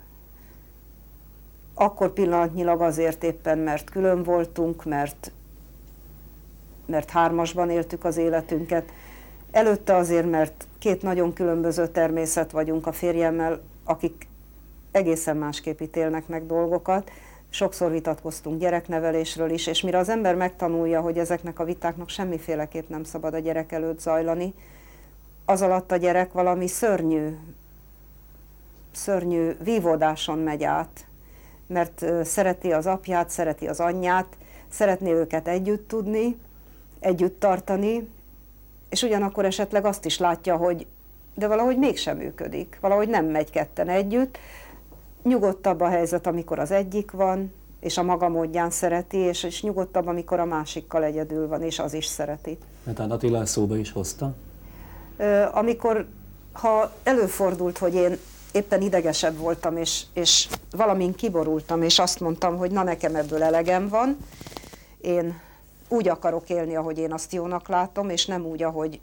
[1.74, 5.32] Akkor pillanatnyilag azért éppen, mert külön voltunk, mert,
[6.86, 8.92] mert hármasban éltük az életünket,
[9.50, 14.28] Előtte azért, mert két nagyon különböző természet vagyunk a férjemmel, akik
[14.90, 17.10] egészen másképp ítélnek meg dolgokat.
[17.50, 23.04] Sokszor vitatkoztunk gyereknevelésről is, és mire az ember megtanulja, hogy ezeknek a vitáknak semmiféleképp nem
[23.04, 24.54] szabad a gyerek előtt zajlani,
[25.44, 27.36] az alatt a gyerek valami szörnyű,
[28.92, 31.06] szörnyű vívódáson megy át,
[31.66, 34.36] mert szereti az apját, szereti az anyját,
[34.68, 36.36] szeretné őket együtt tudni,
[37.00, 38.08] együtt tartani,
[38.88, 40.86] és ugyanakkor esetleg azt is látja, hogy
[41.34, 44.38] de valahogy mégsem működik, valahogy nem megy ketten együtt.
[45.22, 50.06] Nyugodtabb a helyzet, amikor az egyik van, és a maga módján szereti, és, és nyugodtabb,
[50.06, 52.58] amikor a másikkal egyedül van, és az is szereti.
[52.84, 54.34] Mert a Attila szóba is hozta?
[55.52, 56.06] Amikor,
[56.52, 58.18] ha előfordult, hogy én
[58.52, 63.88] éppen idegesebb voltam, és, és valamin kiborultam, és azt mondtam, hogy na nekem ebből elegem
[63.88, 64.16] van,
[65.00, 65.40] én
[65.88, 69.00] úgy akarok élni, ahogy én azt jónak látom, és nem úgy, ahogy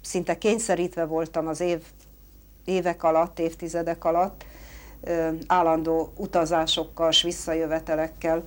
[0.00, 1.82] szinte kényszerítve voltam az év,
[2.64, 4.44] évek alatt, évtizedek alatt,
[5.46, 8.42] állandó utazásokkal, s visszajövetelekkel,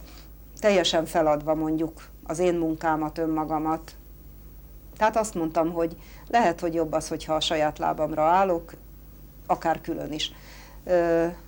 [0.59, 3.95] teljesen feladva mondjuk az én munkámat, önmagamat.
[4.97, 8.73] Tehát azt mondtam, hogy lehet, hogy jobb az, hogyha a saját lábamra állok,
[9.45, 10.31] akár külön is.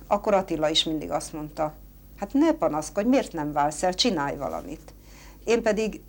[0.06, 1.74] Akkor Attila is mindig azt mondta,
[2.16, 4.94] hát ne panaszkodj, miért nem válsz el, csinálj valamit.
[5.44, 6.00] Én pedig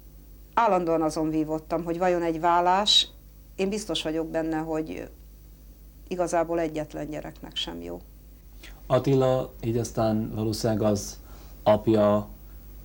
[0.53, 3.07] állandóan azon vívottam, hogy vajon egy vállás,
[3.55, 5.09] én biztos vagyok benne, hogy
[6.07, 8.01] igazából egyetlen gyereknek sem jó.
[8.91, 11.17] Attila így aztán valószínűleg az
[11.63, 12.27] apja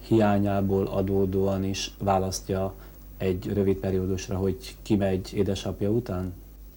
[0.07, 2.75] hiányából adódóan is választja
[3.19, 6.35] egy rövid periódusra, hogy kimegy édesapja után?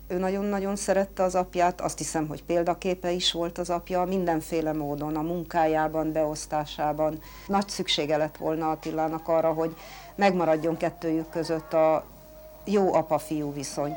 [0.08, 5.16] Ő nagyon-nagyon szerette az apját, azt hiszem, hogy példaképe is volt az apja, mindenféle módon,
[5.16, 7.20] a munkájában, beosztásában.
[7.48, 9.76] Nagy szüksége lett volna Attilának arra, hogy
[10.16, 12.06] megmaradjon kettőjük között a
[12.66, 13.94] jó apa-fiú viszony.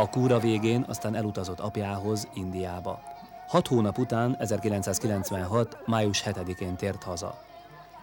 [0.00, 3.00] A kúra végén aztán elutazott apjához, Indiába.
[3.48, 5.78] Hat hónap után, 1996.
[5.86, 7.42] május 7-én tért haza.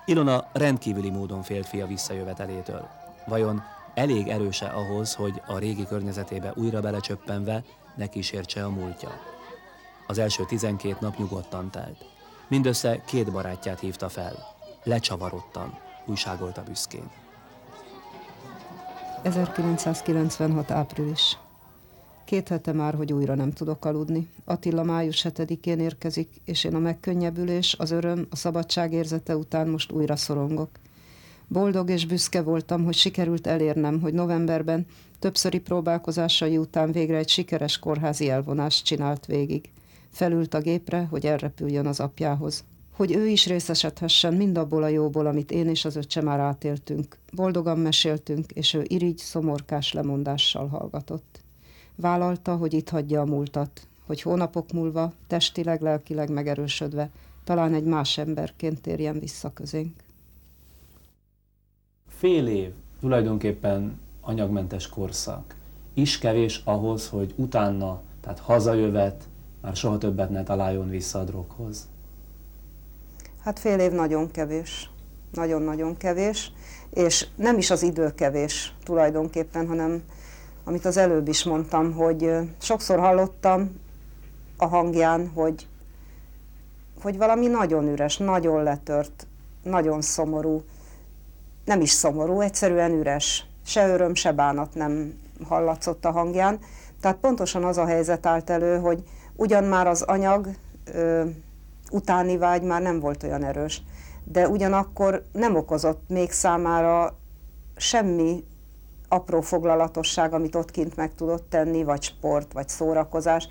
[0.05, 2.87] Ilona rendkívüli módon félt fia visszajövetelétől.
[3.25, 7.63] Vajon elég erőse ahhoz, hogy a régi környezetébe újra belecsöppenve
[7.95, 9.09] ne kísértse a múltja.
[10.07, 12.05] Az első 12 nap nyugodtan telt.
[12.47, 14.35] Mindössze két barátját hívta fel.
[14.83, 17.09] Lecsavarodtam, újságolta büszkén.
[19.23, 20.71] 1996.
[20.71, 21.37] április.
[22.25, 24.29] Két hete már, hogy újra nem tudok aludni.
[24.45, 29.91] Attila május 7-én érkezik, és én a megkönnyebbülés, az öröm, a szabadság érzete után most
[29.91, 30.69] újra szorongok.
[31.47, 34.85] Boldog és büszke voltam, hogy sikerült elérnem, hogy novemberben
[35.19, 39.69] többszöri próbálkozásai után végre egy sikeres kórházi elvonást csinált végig.
[40.11, 42.63] Felült a gépre, hogy elrepüljön az apjához.
[42.91, 47.17] Hogy ő is részesedhessen mindabból a jóból, amit én és az öccse már átéltünk.
[47.33, 51.44] Boldogan meséltünk, és ő irigy, szomorkás lemondással hallgatott.
[51.95, 57.09] Vállalta, hogy itt hagyja a múltat, hogy hónapok múlva, testileg, lelkileg megerősödve,
[57.43, 60.03] talán egy más emberként térjen vissza közénk
[62.25, 65.55] fél év tulajdonképpen anyagmentes korszak
[65.93, 69.23] is kevés ahhoz, hogy utána, tehát hazajövet,
[69.61, 71.87] már soha többet ne találjon vissza a droghoz?
[73.39, 74.89] Hát fél év nagyon kevés.
[75.31, 76.51] Nagyon-nagyon kevés.
[76.89, 80.03] És nem is az idő kevés tulajdonképpen, hanem
[80.65, 83.79] amit az előbb is mondtam, hogy sokszor hallottam
[84.57, 85.67] a hangján, hogy,
[87.01, 89.27] hogy valami nagyon üres, nagyon letört,
[89.63, 90.63] nagyon szomorú,
[91.65, 93.45] nem is szomorú, egyszerűen üres.
[93.65, 96.59] Se öröm, se bánat nem hallatszott a hangján.
[97.01, 99.03] Tehát pontosan az a helyzet állt elő, hogy
[99.35, 100.49] ugyan már az anyag
[100.93, 101.23] ö,
[101.91, 103.83] utáni vágy már nem volt olyan erős,
[104.23, 107.15] de ugyanakkor nem okozott még számára
[107.75, 108.43] semmi
[109.07, 113.47] apró foglalatosság, amit ott kint meg tudott tenni, vagy sport, vagy szórakozás,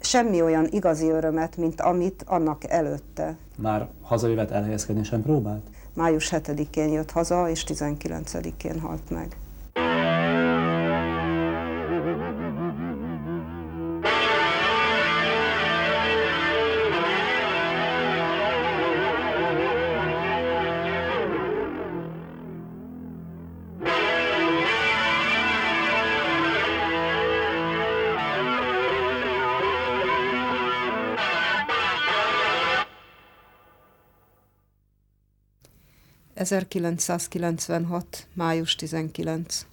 [0.00, 3.36] semmi olyan igazi örömet, mint amit annak előtte.
[3.56, 5.62] Már hazajövet elhelyezkedni sem próbált?
[5.94, 9.36] Május 7-én jött haza, és 19-én halt meg.
[36.40, 38.02] ...1996.
[38.32, 39.66] május 19.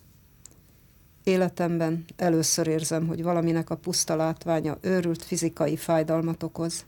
[1.24, 6.86] Életemben először érzem, hogy valaminek a puszta látványa őrült fizikai fájdalmat okoz,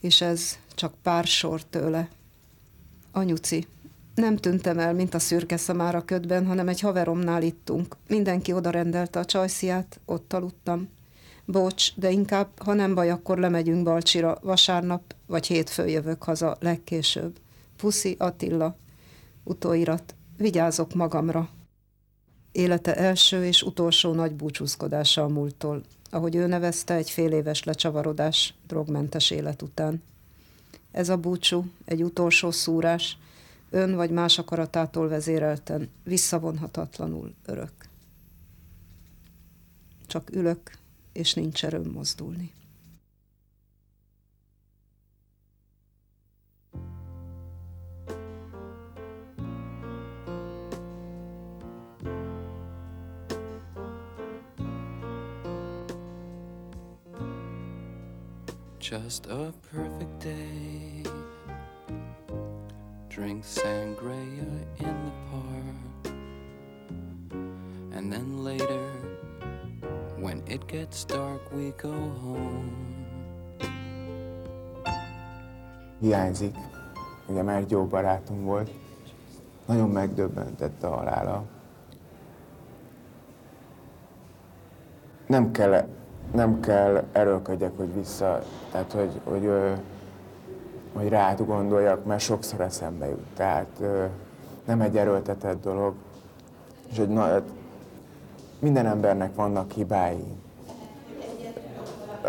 [0.00, 2.08] és ez csak pár sor tőle.
[3.12, 3.66] Anyuci,
[4.14, 7.96] nem tűntem el, mint a szürke szamára ködben, hanem egy haveromnál ittunk.
[8.08, 10.88] Mindenki oda rendelte a csajsziát, ott aludtam.
[11.44, 17.38] Bocs, de inkább, ha nem baj, akkor lemegyünk Balcsira vasárnap, vagy hétfő jövök haza legkésőbb.
[17.76, 18.76] Puszi Attila.
[19.48, 20.14] Utóirat.
[20.36, 21.48] Vigyázok magamra.
[22.52, 25.82] Élete első és utolsó nagy búcsúzkodása a múlttól.
[26.10, 30.02] Ahogy ő nevezte, egy fél éves lecsavarodás, drogmentes élet után.
[30.90, 33.18] Ez a búcsú, egy utolsó szúrás,
[33.70, 37.72] ön vagy más akaratától vezérelten, visszavonhatatlanul örök.
[40.06, 40.72] Csak ülök,
[41.12, 42.52] és nincs erőm mozdulni.
[58.88, 61.02] Just a perfect day.
[63.10, 64.48] Drink sangria
[64.80, 66.14] in the park.
[67.92, 68.88] And then later,
[70.16, 72.72] when it gets dark, we go home.
[76.00, 76.56] Hiányzik.
[77.26, 78.70] Ugye mert jó barátom volt.
[79.66, 81.44] Nagyon megdöbbentett a halála.
[85.26, 85.88] Nem kell,
[86.32, 89.72] nem kell erőlködjek, hogy vissza, tehát hogy, hogy, hogy,
[90.92, 93.26] hogy rá gondoljak, mert sokszor eszembe jut.
[93.36, 93.80] Tehát
[94.64, 95.94] nem egy erőltetett dolog.
[96.90, 97.42] És hogy na, hát
[98.58, 100.24] minden embernek vannak hibái.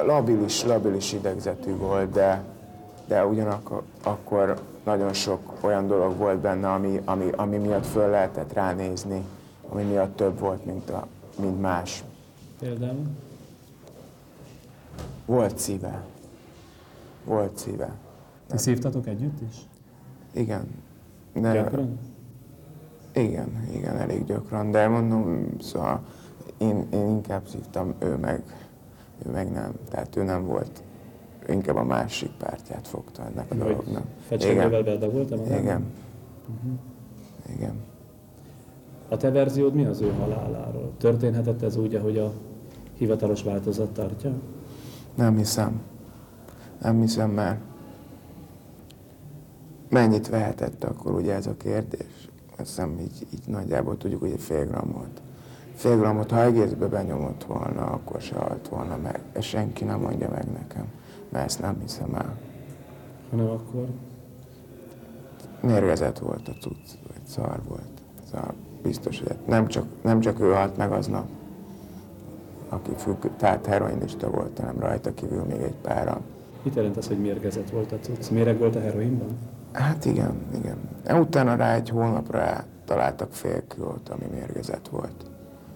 [0.05, 2.43] Labilis, labilis idegzetű volt, de,
[3.07, 8.53] de ugyanakkor akkor nagyon sok olyan dolog volt benne, ami, ami, ami miatt föl lehetett
[8.53, 9.25] ránézni,
[9.69, 11.07] ami miatt több volt, mint, a,
[11.39, 12.03] mint más.
[12.59, 13.05] Például?
[15.29, 16.03] Volt szíve.
[17.25, 17.95] Volt szíve.
[18.47, 19.55] Ti szívtatok együtt is?
[20.33, 20.67] Igen.
[21.33, 21.99] De, Gyakran?
[23.13, 26.01] Igen, igen, elég gyakran, de mondom, szóval
[26.57, 28.43] én, én inkább szívtam, ő meg,
[29.25, 29.71] ő meg nem.
[29.89, 30.83] Tehát ő nem volt,
[31.47, 34.05] ő inkább a másik pártját fogta ennek a Vagy dolognak.
[34.27, 35.39] Fecsegővel bedagoltam?
[35.45, 35.59] Igen.
[35.59, 35.85] Igen.
[37.55, 37.75] Igen.
[39.09, 40.91] A te verziód mi az ő haláláról?
[40.97, 42.33] Történhetett ez úgy, ahogy a
[42.97, 44.33] hivatalos változat tartja?
[45.19, 45.81] Nem hiszem.
[46.81, 47.59] Nem hiszem, mert
[49.89, 52.29] mennyit vehetett akkor ugye ez a kérdés?
[52.57, 55.21] Azt hiszem így, így nagyjából tudjuk, hogy egy fél grammot.
[55.75, 59.19] Fél grammot, ha egészbe benyomott volna, akkor se halt volna meg.
[59.31, 60.85] Ezt senki nem mondja meg nekem,
[61.29, 62.37] mert ezt nem hiszem el.
[63.29, 63.87] Hanem akkor
[65.61, 68.01] Mérgezett volt a cucc, vagy szar volt.
[68.31, 68.53] Szar.
[68.81, 71.27] Biztos, hogy nem csak, nem csak ő halt meg aznap,
[72.69, 76.21] aki függ, tehát heroinista volt, hanem rajta kívül még egy páran.
[76.63, 78.29] mit jelent az, hogy mérgezett volt a cucc?
[78.29, 79.37] Méreg volt a heroinban?
[79.71, 80.77] Hát igen, igen.
[81.19, 85.25] Utána rá egy hónapra rá találtak fél kilót, ami mérgezett volt.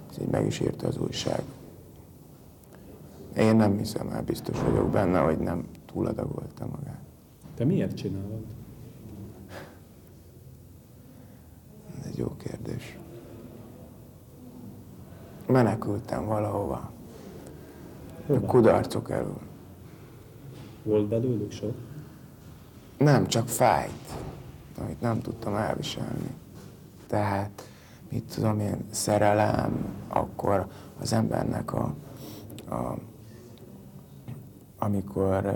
[0.10, 1.41] Ez így meg is írta az újság.
[3.38, 7.02] Én nem hiszem el, biztos vagyok benne, hogy nem túladagolta magát.
[7.56, 8.44] Te miért csinálod?
[12.00, 12.98] Ez egy jó kérdés.
[15.48, 16.76] Menekültem valahova.
[16.76, 16.91] A
[18.28, 18.46] Hova?
[18.46, 19.39] kudarcok elől.
[20.84, 21.74] Volt belőlük sok?
[22.98, 24.14] Nem, csak fájt,
[24.80, 26.36] amit nem tudtam elviselni.
[27.08, 27.68] Tehát,
[28.10, 30.68] mit tudom én, szerelem, akkor
[31.00, 31.94] az embernek a,
[32.70, 32.98] a
[34.78, 35.54] amikor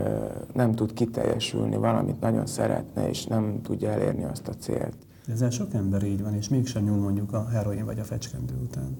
[0.53, 4.95] nem tud kiteljesülni, valamit nagyon szeretne, és nem tudja elérni azt a célt.
[5.27, 8.97] Ezzel sok ember így van, és mégsem nyúl mondjuk a heroin vagy a fecskendő után.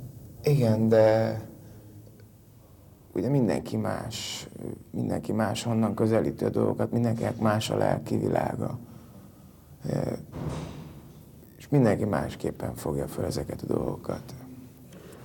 [0.47, 1.41] Igen, de
[3.13, 4.47] ugye mindenki más,
[4.91, 8.77] mindenki más honnan közelíti a dolgokat, mindenkinek más a lelki világa.
[11.57, 14.33] És mindenki másképpen fogja fel ezeket a dolgokat.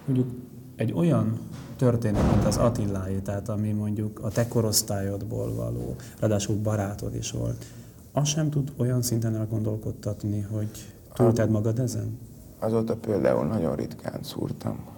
[0.05, 0.29] Mondjuk
[0.77, 1.39] egy olyan
[1.77, 7.65] történet, mint az Attiláé, tehát ami mondjuk a te korosztályodból való, ráadásul barátod is volt,
[8.13, 10.71] az sem tud olyan szinten elgondolkodtatni, hogy
[11.13, 12.19] túlted magad ezen?
[12.59, 14.91] Azóta például nagyon ritkán szúrtam.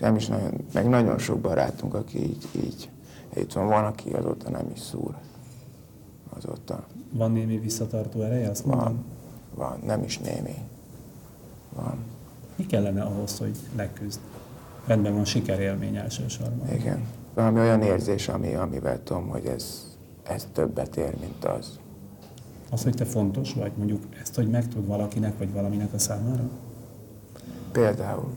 [0.00, 2.88] Nem is nagyon, meg nagyon sok barátunk, aki így, így
[3.34, 5.14] itt van, van, aki azóta nem is szúr.
[6.36, 6.86] Azóta.
[7.12, 8.84] Van némi visszatartó ereje, azt mondom?
[8.84, 9.04] Van,
[9.54, 10.54] van, nem is némi.
[11.74, 11.98] Van.
[12.56, 14.20] Mi kellene ahhoz, hogy leküzd?
[14.86, 16.72] Rendben van sikerélmény elsősorban.
[16.72, 17.06] Igen.
[17.34, 21.78] Valami olyan érzés, ami, amivel tudom, hogy ez, ez többet ér, mint az.
[22.70, 26.50] Az, hogy te fontos vagy, mondjuk ezt, hogy megtud valakinek vagy valaminek a számára?
[27.72, 28.32] Például.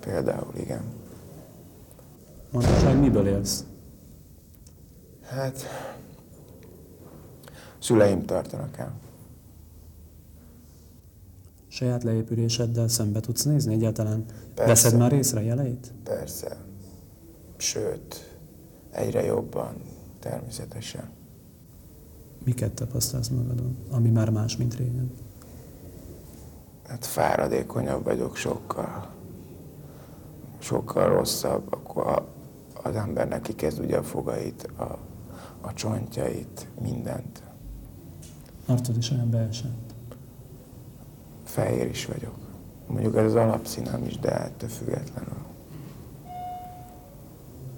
[0.00, 0.95] Például, igen.
[2.50, 3.64] Manapság miből élsz?
[5.22, 5.64] Hát,
[7.78, 8.94] szüleim tartanak el.
[11.68, 14.24] Saját leépüléseddel szembe tudsz nézni egyáltalán?
[14.54, 14.72] Persze.
[14.72, 15.92] Veszed már észre jeleit?
[16.04, 16.56] Persze.
[17.56, 18.38] Sőt,
[18.90, 19.74] egyre jobban,
[20.20, 21.10] természetesen.
[22.44, 25.10] Miket tapasztalsz magadon, ami már más, mint régen?
[26.88, 29.08] Hát fáradékonyabb vagyok sokkal.
[30.58, 32.28] Sokkal rosszabb, akkor
[32.82, 34.98] az embernek kikezd ugye a fogait, a,
[35.60, 37.42] a csontjait, mindent.
[38.66, 39.94] Arcod is olyan beesett.
[41.44, 42.34] Fehér is vagyok.
[42.86, 45.44] Mondjuk ez az alapszínem is, de ettől függetlenül.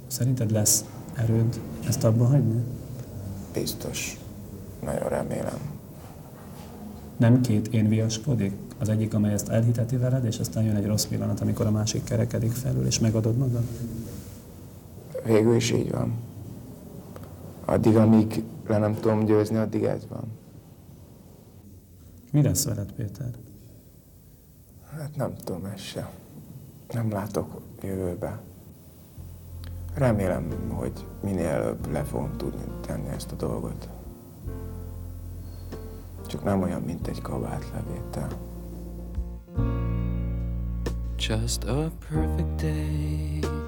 [0.07, 0.85] Szerinted lesz
[1.15, 2.65] erőd ezt abba hagyni?
[3.53, 4.19] Biztos.
[4.85, 5.59] Nagyon remélem.
[7.17, 8.53] Nem két én viaskodik?
[8.79, 12.05] Az egyik, amely ezt elhiteti veled, és aztán jön egy rossz pillanat, amikor a másik
[12.05, 13.63] kerekedik felül, és megadod magad?
[15.29, 16.13] Végül is így van.
[17.65, 20.25] Addig, amíg le nem tudom győzni, addig ez van.
[22.33, 23.31] Mi lesz veled, Péter?
[24.91, 26.11] Hát nem tudom ezt se.
[26.93, 28.41] Nem látok jövőbe.
[29.95, 33.89] Remélem, hogy minél előbb le fogom tudni tenni ezt a dolgot.
[36.27, 38.29] Csak nem olyan, mint egy kabátlevétel.
[41.17, 43.68] Just a perfect day.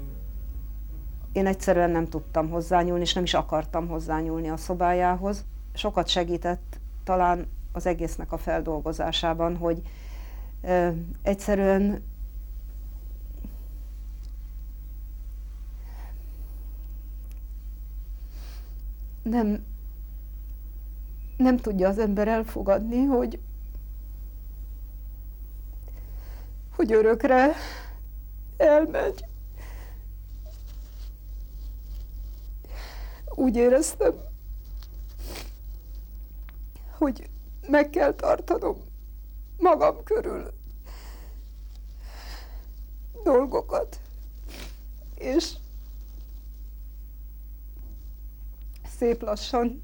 [1.31, 5.45] én egyszerűen nem tudtam hozzányúlni, és nem is akartam hozzányúlni a szobájához.
[5.73, 9.81] Sokat segített talán az egésznek a feldolgozásában, hogy
[10.61, 10.89] ö,
[11.21, 12.03] egyszerűen
[19.23, 19.65] nem,
[21.37, 23.39] nem tudja az ember elfogadni, hogy,
[26.75, 27.51] hogy örökre
[28.57, 29.25] elmegy.
[33.41, 34.13] Úgy éreztem,
[36.97, 37.29] hogy
[37.67, 38.77] meg kell tartanom
[39.57, 40.53] magam körül
[43.23, 44.01] dolgokat,
[45.15, 45.53] és
[48.97, 49.83] szép lassan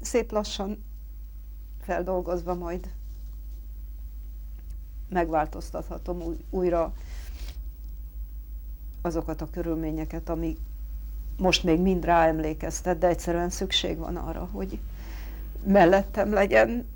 [0.00, 0.84] szép lassan
[1.80, 2.94] feldolgozva majd
[5.08, 6.94] megváltoztathatom új, újra
[9.02, 10.56] azokat a körülményeket, ami
[11.38, 14.78] most még mind ráemlékeztet, de egyszerűen szükség van arra, hogy
[15.64, 16.86] mellettem legyen.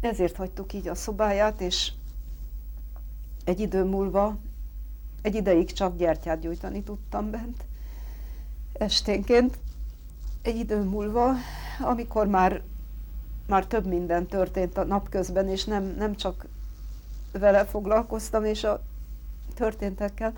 [0.00, 1.92] Ezért hagytuk így a szobáját, és
[3.44, 4.36] egy idő múlva,
[5.22, 7.64] egy ideig csak gyertyát gyújtani tudtam bent
[8.72, 9.58] esténként.
[10.42, 11.32] Egy idő múlva,
[11.80, 12.62] amikor már,
[13.46, 16.46] már több minden történt a napközben, és nem, nem csak
[17.32, 18.82] vele foglalkoztam, és a
[19.54, 20.32] történtekkel,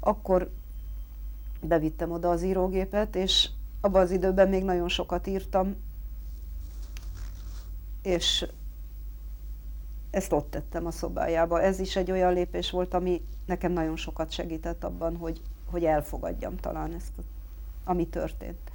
[0.00, 0.50] akkor
[1.60, 3.48] bevittem oda az írógépet, és
[3.80, 5.76] abban az időben még nagyon sokat írtam,
[8.02, 8.46] és
[10.10, 11.62] ezt ott tettem a szobájába.
[11.62, 15.40] Ez is egy olyan lépés volt, ami nekem nagyon sokat segített abban, hogy,
[15.70, 17.12] hogy elfogadjam talán ezt,
[17.84, 18.72] ami történt.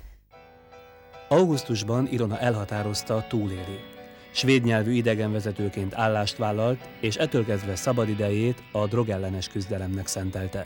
[1.30, 3.99] Augusztusban Irona elhatározta túléli.
[4.32, 10.66] Svéd nyelvű idegenvezetőként állást vállalt, és ettől kezdve szabadidejét a drogellenes küzdelemnek szentelte.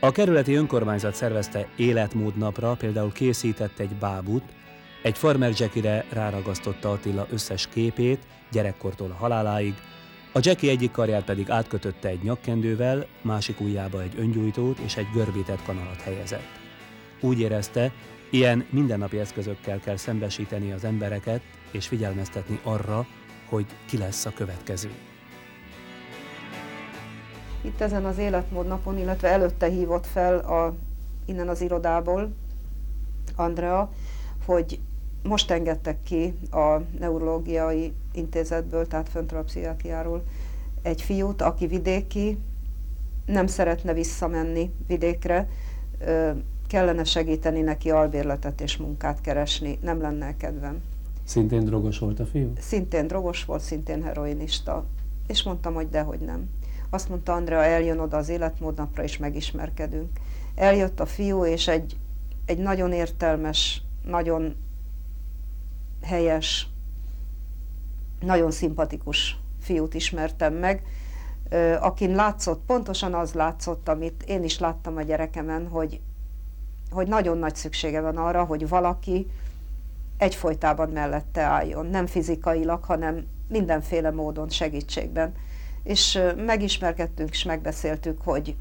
[0.00, 4.44] A kerületi önkormányzat szervezte életmódnapra, például készített egy bábut,
[5.02, 9.74] egy farmer Jackire ráragasztotta Attila összes képét, gyerekkortól a haláláig,
[10.34, 15.62] a Jackie egyik karját pedig átkötötte egy nyakkendővel, másik ujjába egy öngyújtót és egy görbített
[15.62, 16.60] kanalat helyezett.
[17.20, 17.92] Úgy érezte,
[18.30, 21.42] ilyen mindennapi eszközökkel kell szembesíteni az embereket,
[21.72, 23.06] és figyelmeztetni arra,
[23.48, 24.90] hogy ki lesz a következő.
[27.60, 30.74] Itt ezen az életmód napon, illetve előtte hívott fel a,
[31.24, 32.32] innen az irodából
[33.36, 33.92] Andrea,
[34.46, 34.80] hogy
[35.22, 40.22] most engedtek ki a neurológiai intézetből, tehát föntről a pszichiátriáról
[40.82, 42.38] egy fiút, aki vidéki,
[43.26, 45.48] nem szeretne visszamenni vidékre,
[46.66, 50.82] kellene segíteni neki albérletet és munkát keresni, nem lenne kedvem.
[51.24, 52.52] Szintén drogos volt a fiú?
[52.58, 54.84] Szintén drogos volt, szintén heroinista.
[55.26, 56.48] És mondtam, hogy dehogy nem.
[56.90, 60.10] Azt mondta Andrea, eljön oda az életmódnapra, és megismerkedünk.
[60.54, 61.96] Eljött a fiú, és egy,
[62.44, 64.56] egy nagyon értelmes, nagyon
[66.02, 66.68] helyes,
[68.20, 70.82] nagyon szimpatikus fiút ismertem meg,
[71.80, 76.00] akin látszott, pontosan az látszott, amit én is láttam a gyerekemen, hogy,
[76.90, 79.26] hogy nagyon nagy szüksége van arra, hogy valaki
[80.22, 85.34] egyfolytában mellette álljon, nem fizikailag, hanem mindenféle módon segítségben.
[85.82, 88.56] És megismerkedtünk, és megbeszéltük, hogy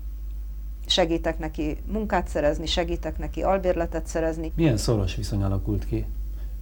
[0.86, 4.52] segítek neki munkát szerezni, segítek neki albérletet szerezni.
[4.56, 6.06] Milyen szoros viszony alakult ki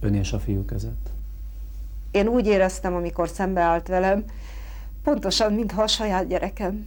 [0.00, 1.10] ön és a fiú között?
[2.10, 4.24] Én úgy éreztem, amikor szembeállt velem,
[5.02, 6.86] pontosan, mintha a saját gyerekem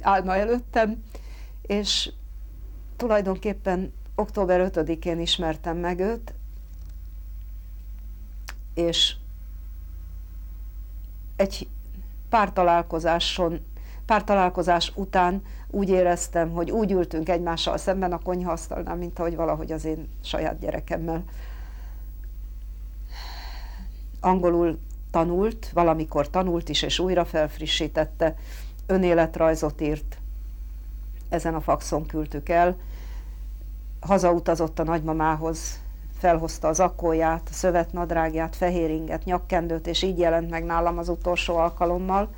[0.00, 1.02] állna előttem,
[1.62, 2.12] és
[2.96, 6.34] tulajdonképpen október 5-én ismertem meg őt,
[8.74, 9.14] és
[11.36, 11.68] egy
[12.28, 13.60] pár találkozáson,
[14.06, 19.72] pár találkozás után úgy éreztem, hogy úgy ültünk egymással szemben a konyhaasztalnál, mint ahogy valahogy
[19.72, 21.24] az én saját gyerekemmel.
[24.20, 24.78] Angolul
[25.10, 28.34] tanult, valamikor tanult is, és újra felfrissítette,
[28.86, 30.18] önéletrajzot írt,
[31.28, 32.76] ezen a faxon küldtük el,
[34.00, 35.81] hazautazott a nagymamához,
[36.22, 42.28] felhozta az akkóját, a szövetnadrágját, fehéringet, nyakkendőt, és így jelent meg nálam az utolsó alkalommal,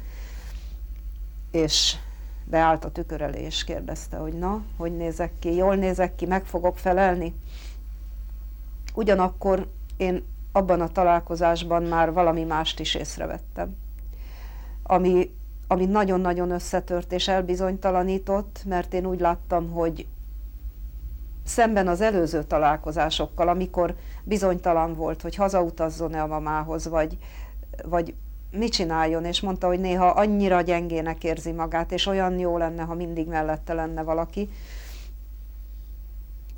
[1.51, 1.97] és
[2.45, 6.45] beállt a tükör elé, és kérdezte, hogy na, hogy nézek ki, jól nézek ki, meg
[6.45, 7.35] fogok felelni.
[8.95, 13.76] Ugyanakkor én abban a találkozásban már valami mást is észrevettem,
[14.82, 15.30] ami,
[15.66, 20.07] ami nagyon-nagyon összetört és elbizonytalanított, mert én úgy láttam, hogy
[21.45, 27.18] szemben az előző találkozásokkal, amikor bizonytalan volt, hogy hazautazzon-e a mamához, vagy,
[27.84, 28.14] vagy
[28.51, 32.95] mit csináljon, és mondta, hogy néha annyira gyengének érzi magát, és olyan jó lenne, ha
[32.95, 34.51] mindig mellette lenne valaki.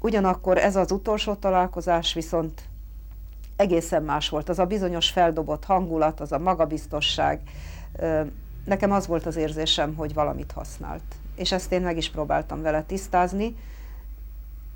[0.01, 2.63] Ugyanakkor ez az utolsó találkozás viszont
[3.57, 4.49] egészen más volt.
[4.49, 7.41] Az a bizonyos feldobott hangulat, az a magabiztosság.
[8.65, 11.03] Nekem az volt az érzésem, hogy valamit használt.
[11.35, 13.57] És ezt én meg is próbáltam vele tisztázni,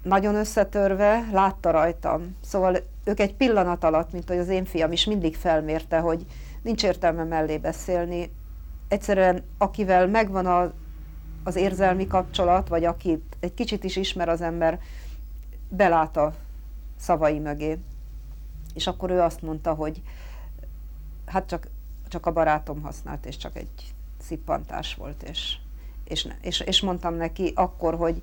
[0.03, 2.37] nagyon összetörve, látta rajtam.
[2.41, 6.27] Szóval ők egy pillanat alatt, mint hogy az én fiam is mindig felmérte, hogy
[6.63, 8.31] nincs értelme mellé beszélni.
[8.89, 10.73] Egyszerűen akivel megvan a,
[11.45, 14.81] az érzelmi kapcsolat, vagy akit egy kicsit is ismer az ember,
[15.69, 16.35] belát a
[16.99, 17.79] szavai mögé.
[18.75, 20.03] És akkor ő azt mondta, hogy
[21.27, 21.69] hát csak,
[22.09, 25.57] csak a barátom használt, és csak egy szippantás volt, és,
[26.05, 28.21] és, és, és mondtam neki akkor, hogy,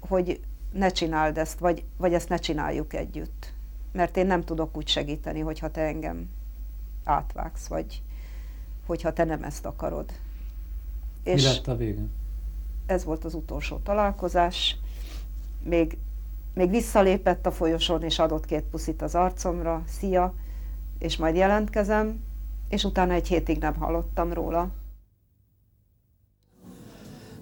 [0.00, 0.40] hogy
[0.74, 3.52] ne csináld ezt, vagy, vagy ezt ne csináljuk együtt.
[3.92, 6.30] Mert én nem tudok úgy segíteni, hogyha te engem
[7.04, 8.02] átvágsz, vagy
[8.86, 10.12] hogyha te nem ezt akarod.
[11.22, 12.02] És Mi lett a vége?
[12.86, 14.76] Ez volt az utolsó találkozás.
[15.62, 15.98] Még,
[16.54, 19.82] még visszalépett a folyosón, és adott két puszit az arcomra.
[19.86, 20.34] Szia!
[20.98, 22.22] És majd jelentkezem,
[22.68, 24.70] és utána egy hétig nem hallottam róla.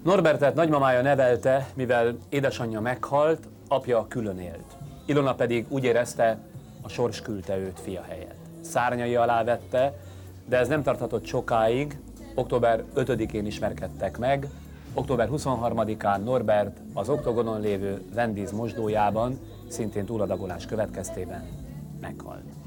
[0.03, 4.77] Norbertet nagymamája nevelte, mivel édesanyja meghalt, apja külön élt.
[5.05, 6.37] Ilona pedig úgy érezte,
[6.81, 8.45] a sors küldte őt fia helyett.
[8.61, 9.93] Szárnyai alá vette,
[10.45, 11.99] de ez nem tarthatott sokáig.
[12.35, 14.47] Október 5-én ismerkedtek meg,
[14.93, 21.47] október 23-án Norbert az oktogonon lévő Wendy's mosdójában, szintén túladagolás következtében
[22.01, 22.62] meghalt.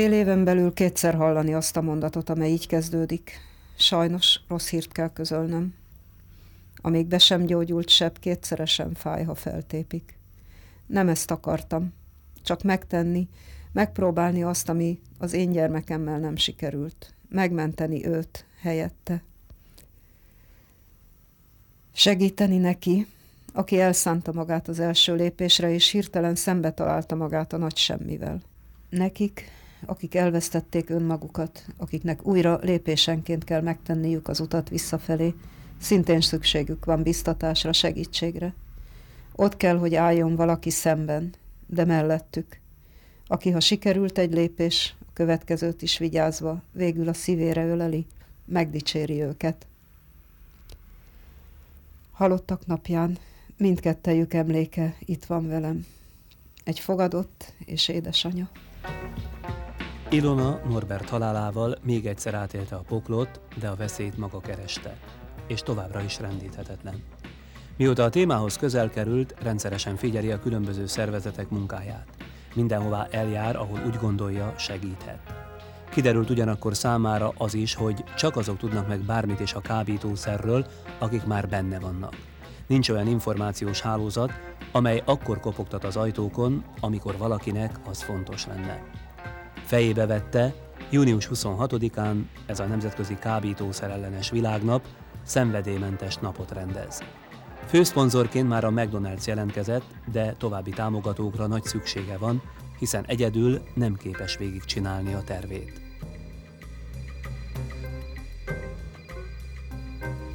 [0.00, 3.30] Fél éven belül kétszer hallani azt a mondatot, amely így kezdődik.
[3.76, 5.74] Sajnos rossz hírt kell közölnöm.
[6.76, 10.18] Amíg be sem gyógyult sebb, kétszeresen fáj, ha feltépik.
[10.86, 11.92] Nem ezt akartam,
[12.42, 13.28] csak megtenni,
[13.72, 17.14] megpróbálni azt, ami az én gyermekemmel nem sikerült.
[17.28, 19.22] Megmenteni őt helyette.
[21.92, 23.06] Segíteni neki,
[23.52, 28.40] aki elszánta magát az első lépésre, és hirtelen szembe találta magát a nagy semmivel.
[28.88, 35.34] Nekik, akik elvesztették önmagukat, akiknek újra lépésenként kell megtenniük az utat visszafelé,
[35.80, 38.54] szintén szükségük van biztatásra, segítségre.
[39.34, 41.32] Ott kell, hogy álljon valaki szemben,
[41.66, 42.60] de mellettük,
[43.26, 48.06] aki, ha sikerült egy lépés, a következőt is vigyázva, végül a szívére öleli,
[48.44, 49.66] megdicséri őket.
[52.12, 53.18] Halottak napján
[53.56, 55.86] mindkettejük emléke itt van velem.
[56.64, 58.50] Egy fogadott és édesanya.
[60.12, 64.96] Ilona Norbert halálával még egyszer átélte a poklot, de a veszélyt maga kereste,
[65.46, 67.02] és továbbra is rendíthetetlen.
[67.76, 72.06] Mióta a témához közel került, rendszeresen figyeli a különböző szervezetek munkáját.
[72.54, 75.18] Mindenhová eljár, ahol úgy gondolja, segíthet.
[75.90, 80.66] Kiderült ugyanakkor számára az is, hogy csak azok tudnak meg bármit is a kábítószerről,
[80.98, 82.16] akik már benne vannak.
[82.66, 84.32] Nincs olyan információs hálózat,
[84.72, 88.99] amely akkor kopogtat az ajtókon, amikor valakinek az fontos lenne.
[89.70, 90.54] Fejébe vette,
[90.90, 94.84] június 26-án ez a Nemzetközi Kábítószer ellenes világnap
[95.22, 97.02] szenvedélymentes napot rendez.
[97.66, 102.42] Főszponzorként már a McDonald's jelentkezett, de további támogatókra nagy szüksége van,
[102.78, 105.80] hiszen egyedül nem képes végigcsinálni a tervét.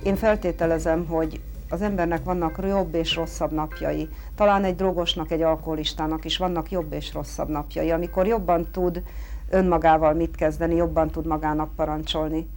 [0.04, 1.42] Én feltételezem, hogy
[1.76, 4.10] az embernek vannak jobb és rosszabb napjai.
[4.36, 9.04] Talán egy drogosnak, egy alkoholistának is vannak jobb és rosszabb napjai, amikor jobban tud
[9.50, 12.50] önmagával mit kezdeni, jobban tud magának parancsolni.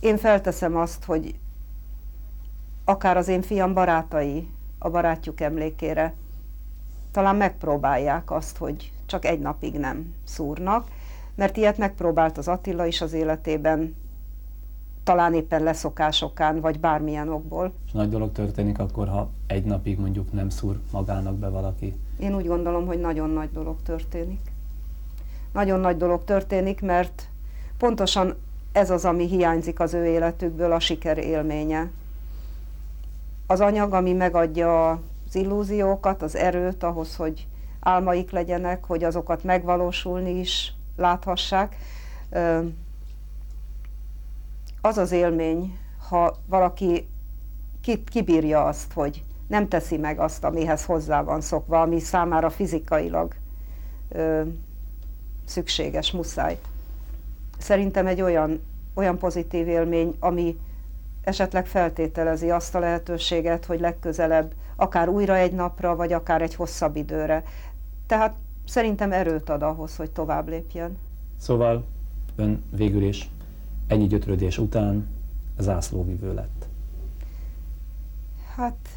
[0.00, 1.34] Én felteszem azt, hogy
[2.84, 4.48] akár az én fiam barátai
[4.78, 6.14] a barátjuk emlékére
[7.10, 10.86] talán megpróbálják azt, hogy csak egy napig nem szúrnak,
[11.34, 13.94] mert ilyet megpróbált az Attila is az életében,
[15.08, 17.72] talán éppen leszokásokán, vagy bármilyen okból.
[17.86, 21.96] És nagy dolog történik akkor, ha egy napig mondjuk nem szúr magának be valaki?
[22.18, 24.40] Én úgy gondolom, hogy nagyon nagy dolog történik.
[25.52, 27.28] Nagyon nagy dolog történik, mert
[27.78, 28.34] pontosan
[28.72, 31.90] ez az, ami hiányzik az ő életükből, a siker élménye.
[33.46, 37.46] Az anyag, ami megadja az illúziókat, az erőt ahhoz, hogy
[37.80, 41.76] álmaik legyenek, hogy azokat megvalósulni is láthassák
[44.80, 47.08] az az élmény, ha valaki
[48.10, 53.34] kibírja azt, hogy nem teszi meg azt, amihez hozzá van szokva, ami számára fizikailag
[54.08, 54.42] ö,
[55.44, 56.58] szükséges, muszáj.
[57.58, 58.62] Szerintem egy olyan,
[58.94, 60.58] olyan pozitív élmény, ami
[61.22, 66.96] esetleg feltételezi azt a lehetőséget, hogy legközelebb akár újra egy napra, vagy akár egy hosszabb
[66.96, 67.42] időre.
[68.06, 68.34] Tehát
[68.66, 70.98] szerintem erőt ad ahhoz, hogy tovább lépjen.
[71.36, 71.84] Szóval
[72.36, 73.30] ön végül is
[73.88, 75.08] ennyi gyötrődés után
[75.58, 76.66] zászlóvivő lett?
[78.56, 78.88] Hát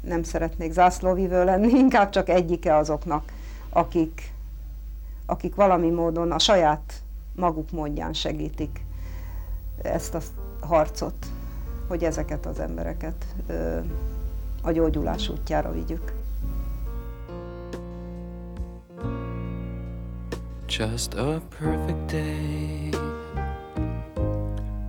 [0.00, 3.32] nem szeretnék zászlóvivő lenni, inkább csak egyike azoknak,
[3.68, 4.32] akik,
[5.26, 7.02] akik valami módon a saját
[7.34, 8.84] maguk módján segítik
[9.82, 10.20] ezt a
[10.60, 11.26] harcot,
[11.86, 13.78] hogy ezeket az embereket ö,
[14.62, 16.12] a gyógyulás útjára vigyük.
[20.66, 23.07] Just a perfect day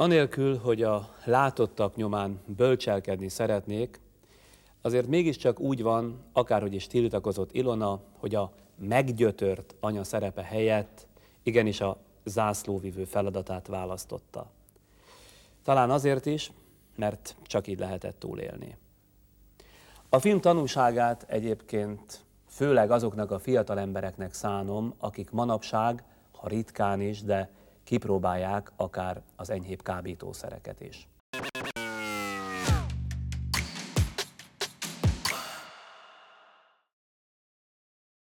[0.00, 4.00] Anélkül, hogy a látottak nyomán bölcselkedni szeretnék,
[4.80, 11.06] azért mégiscsak úgy van, akárhogy is tiltakozott Ilona, hogy a meggyötört anya szerepe helyett
[11.42, 14.50] igenis a zászlóvivő feladatát választotta.
[15.62, 16.52] Talán azért is,
[16.96, 18.76] mert csak így lehetett túlélni.
[20.08, 27.22] A film tanúságát egyébként főleg azoknak a fiatal embereknek szánom, akik manapság, ha ritkán is,
[27.22, 27.50] de
[27.88, 31.08] kipróbálják akár az enyhébb kábítószereket is.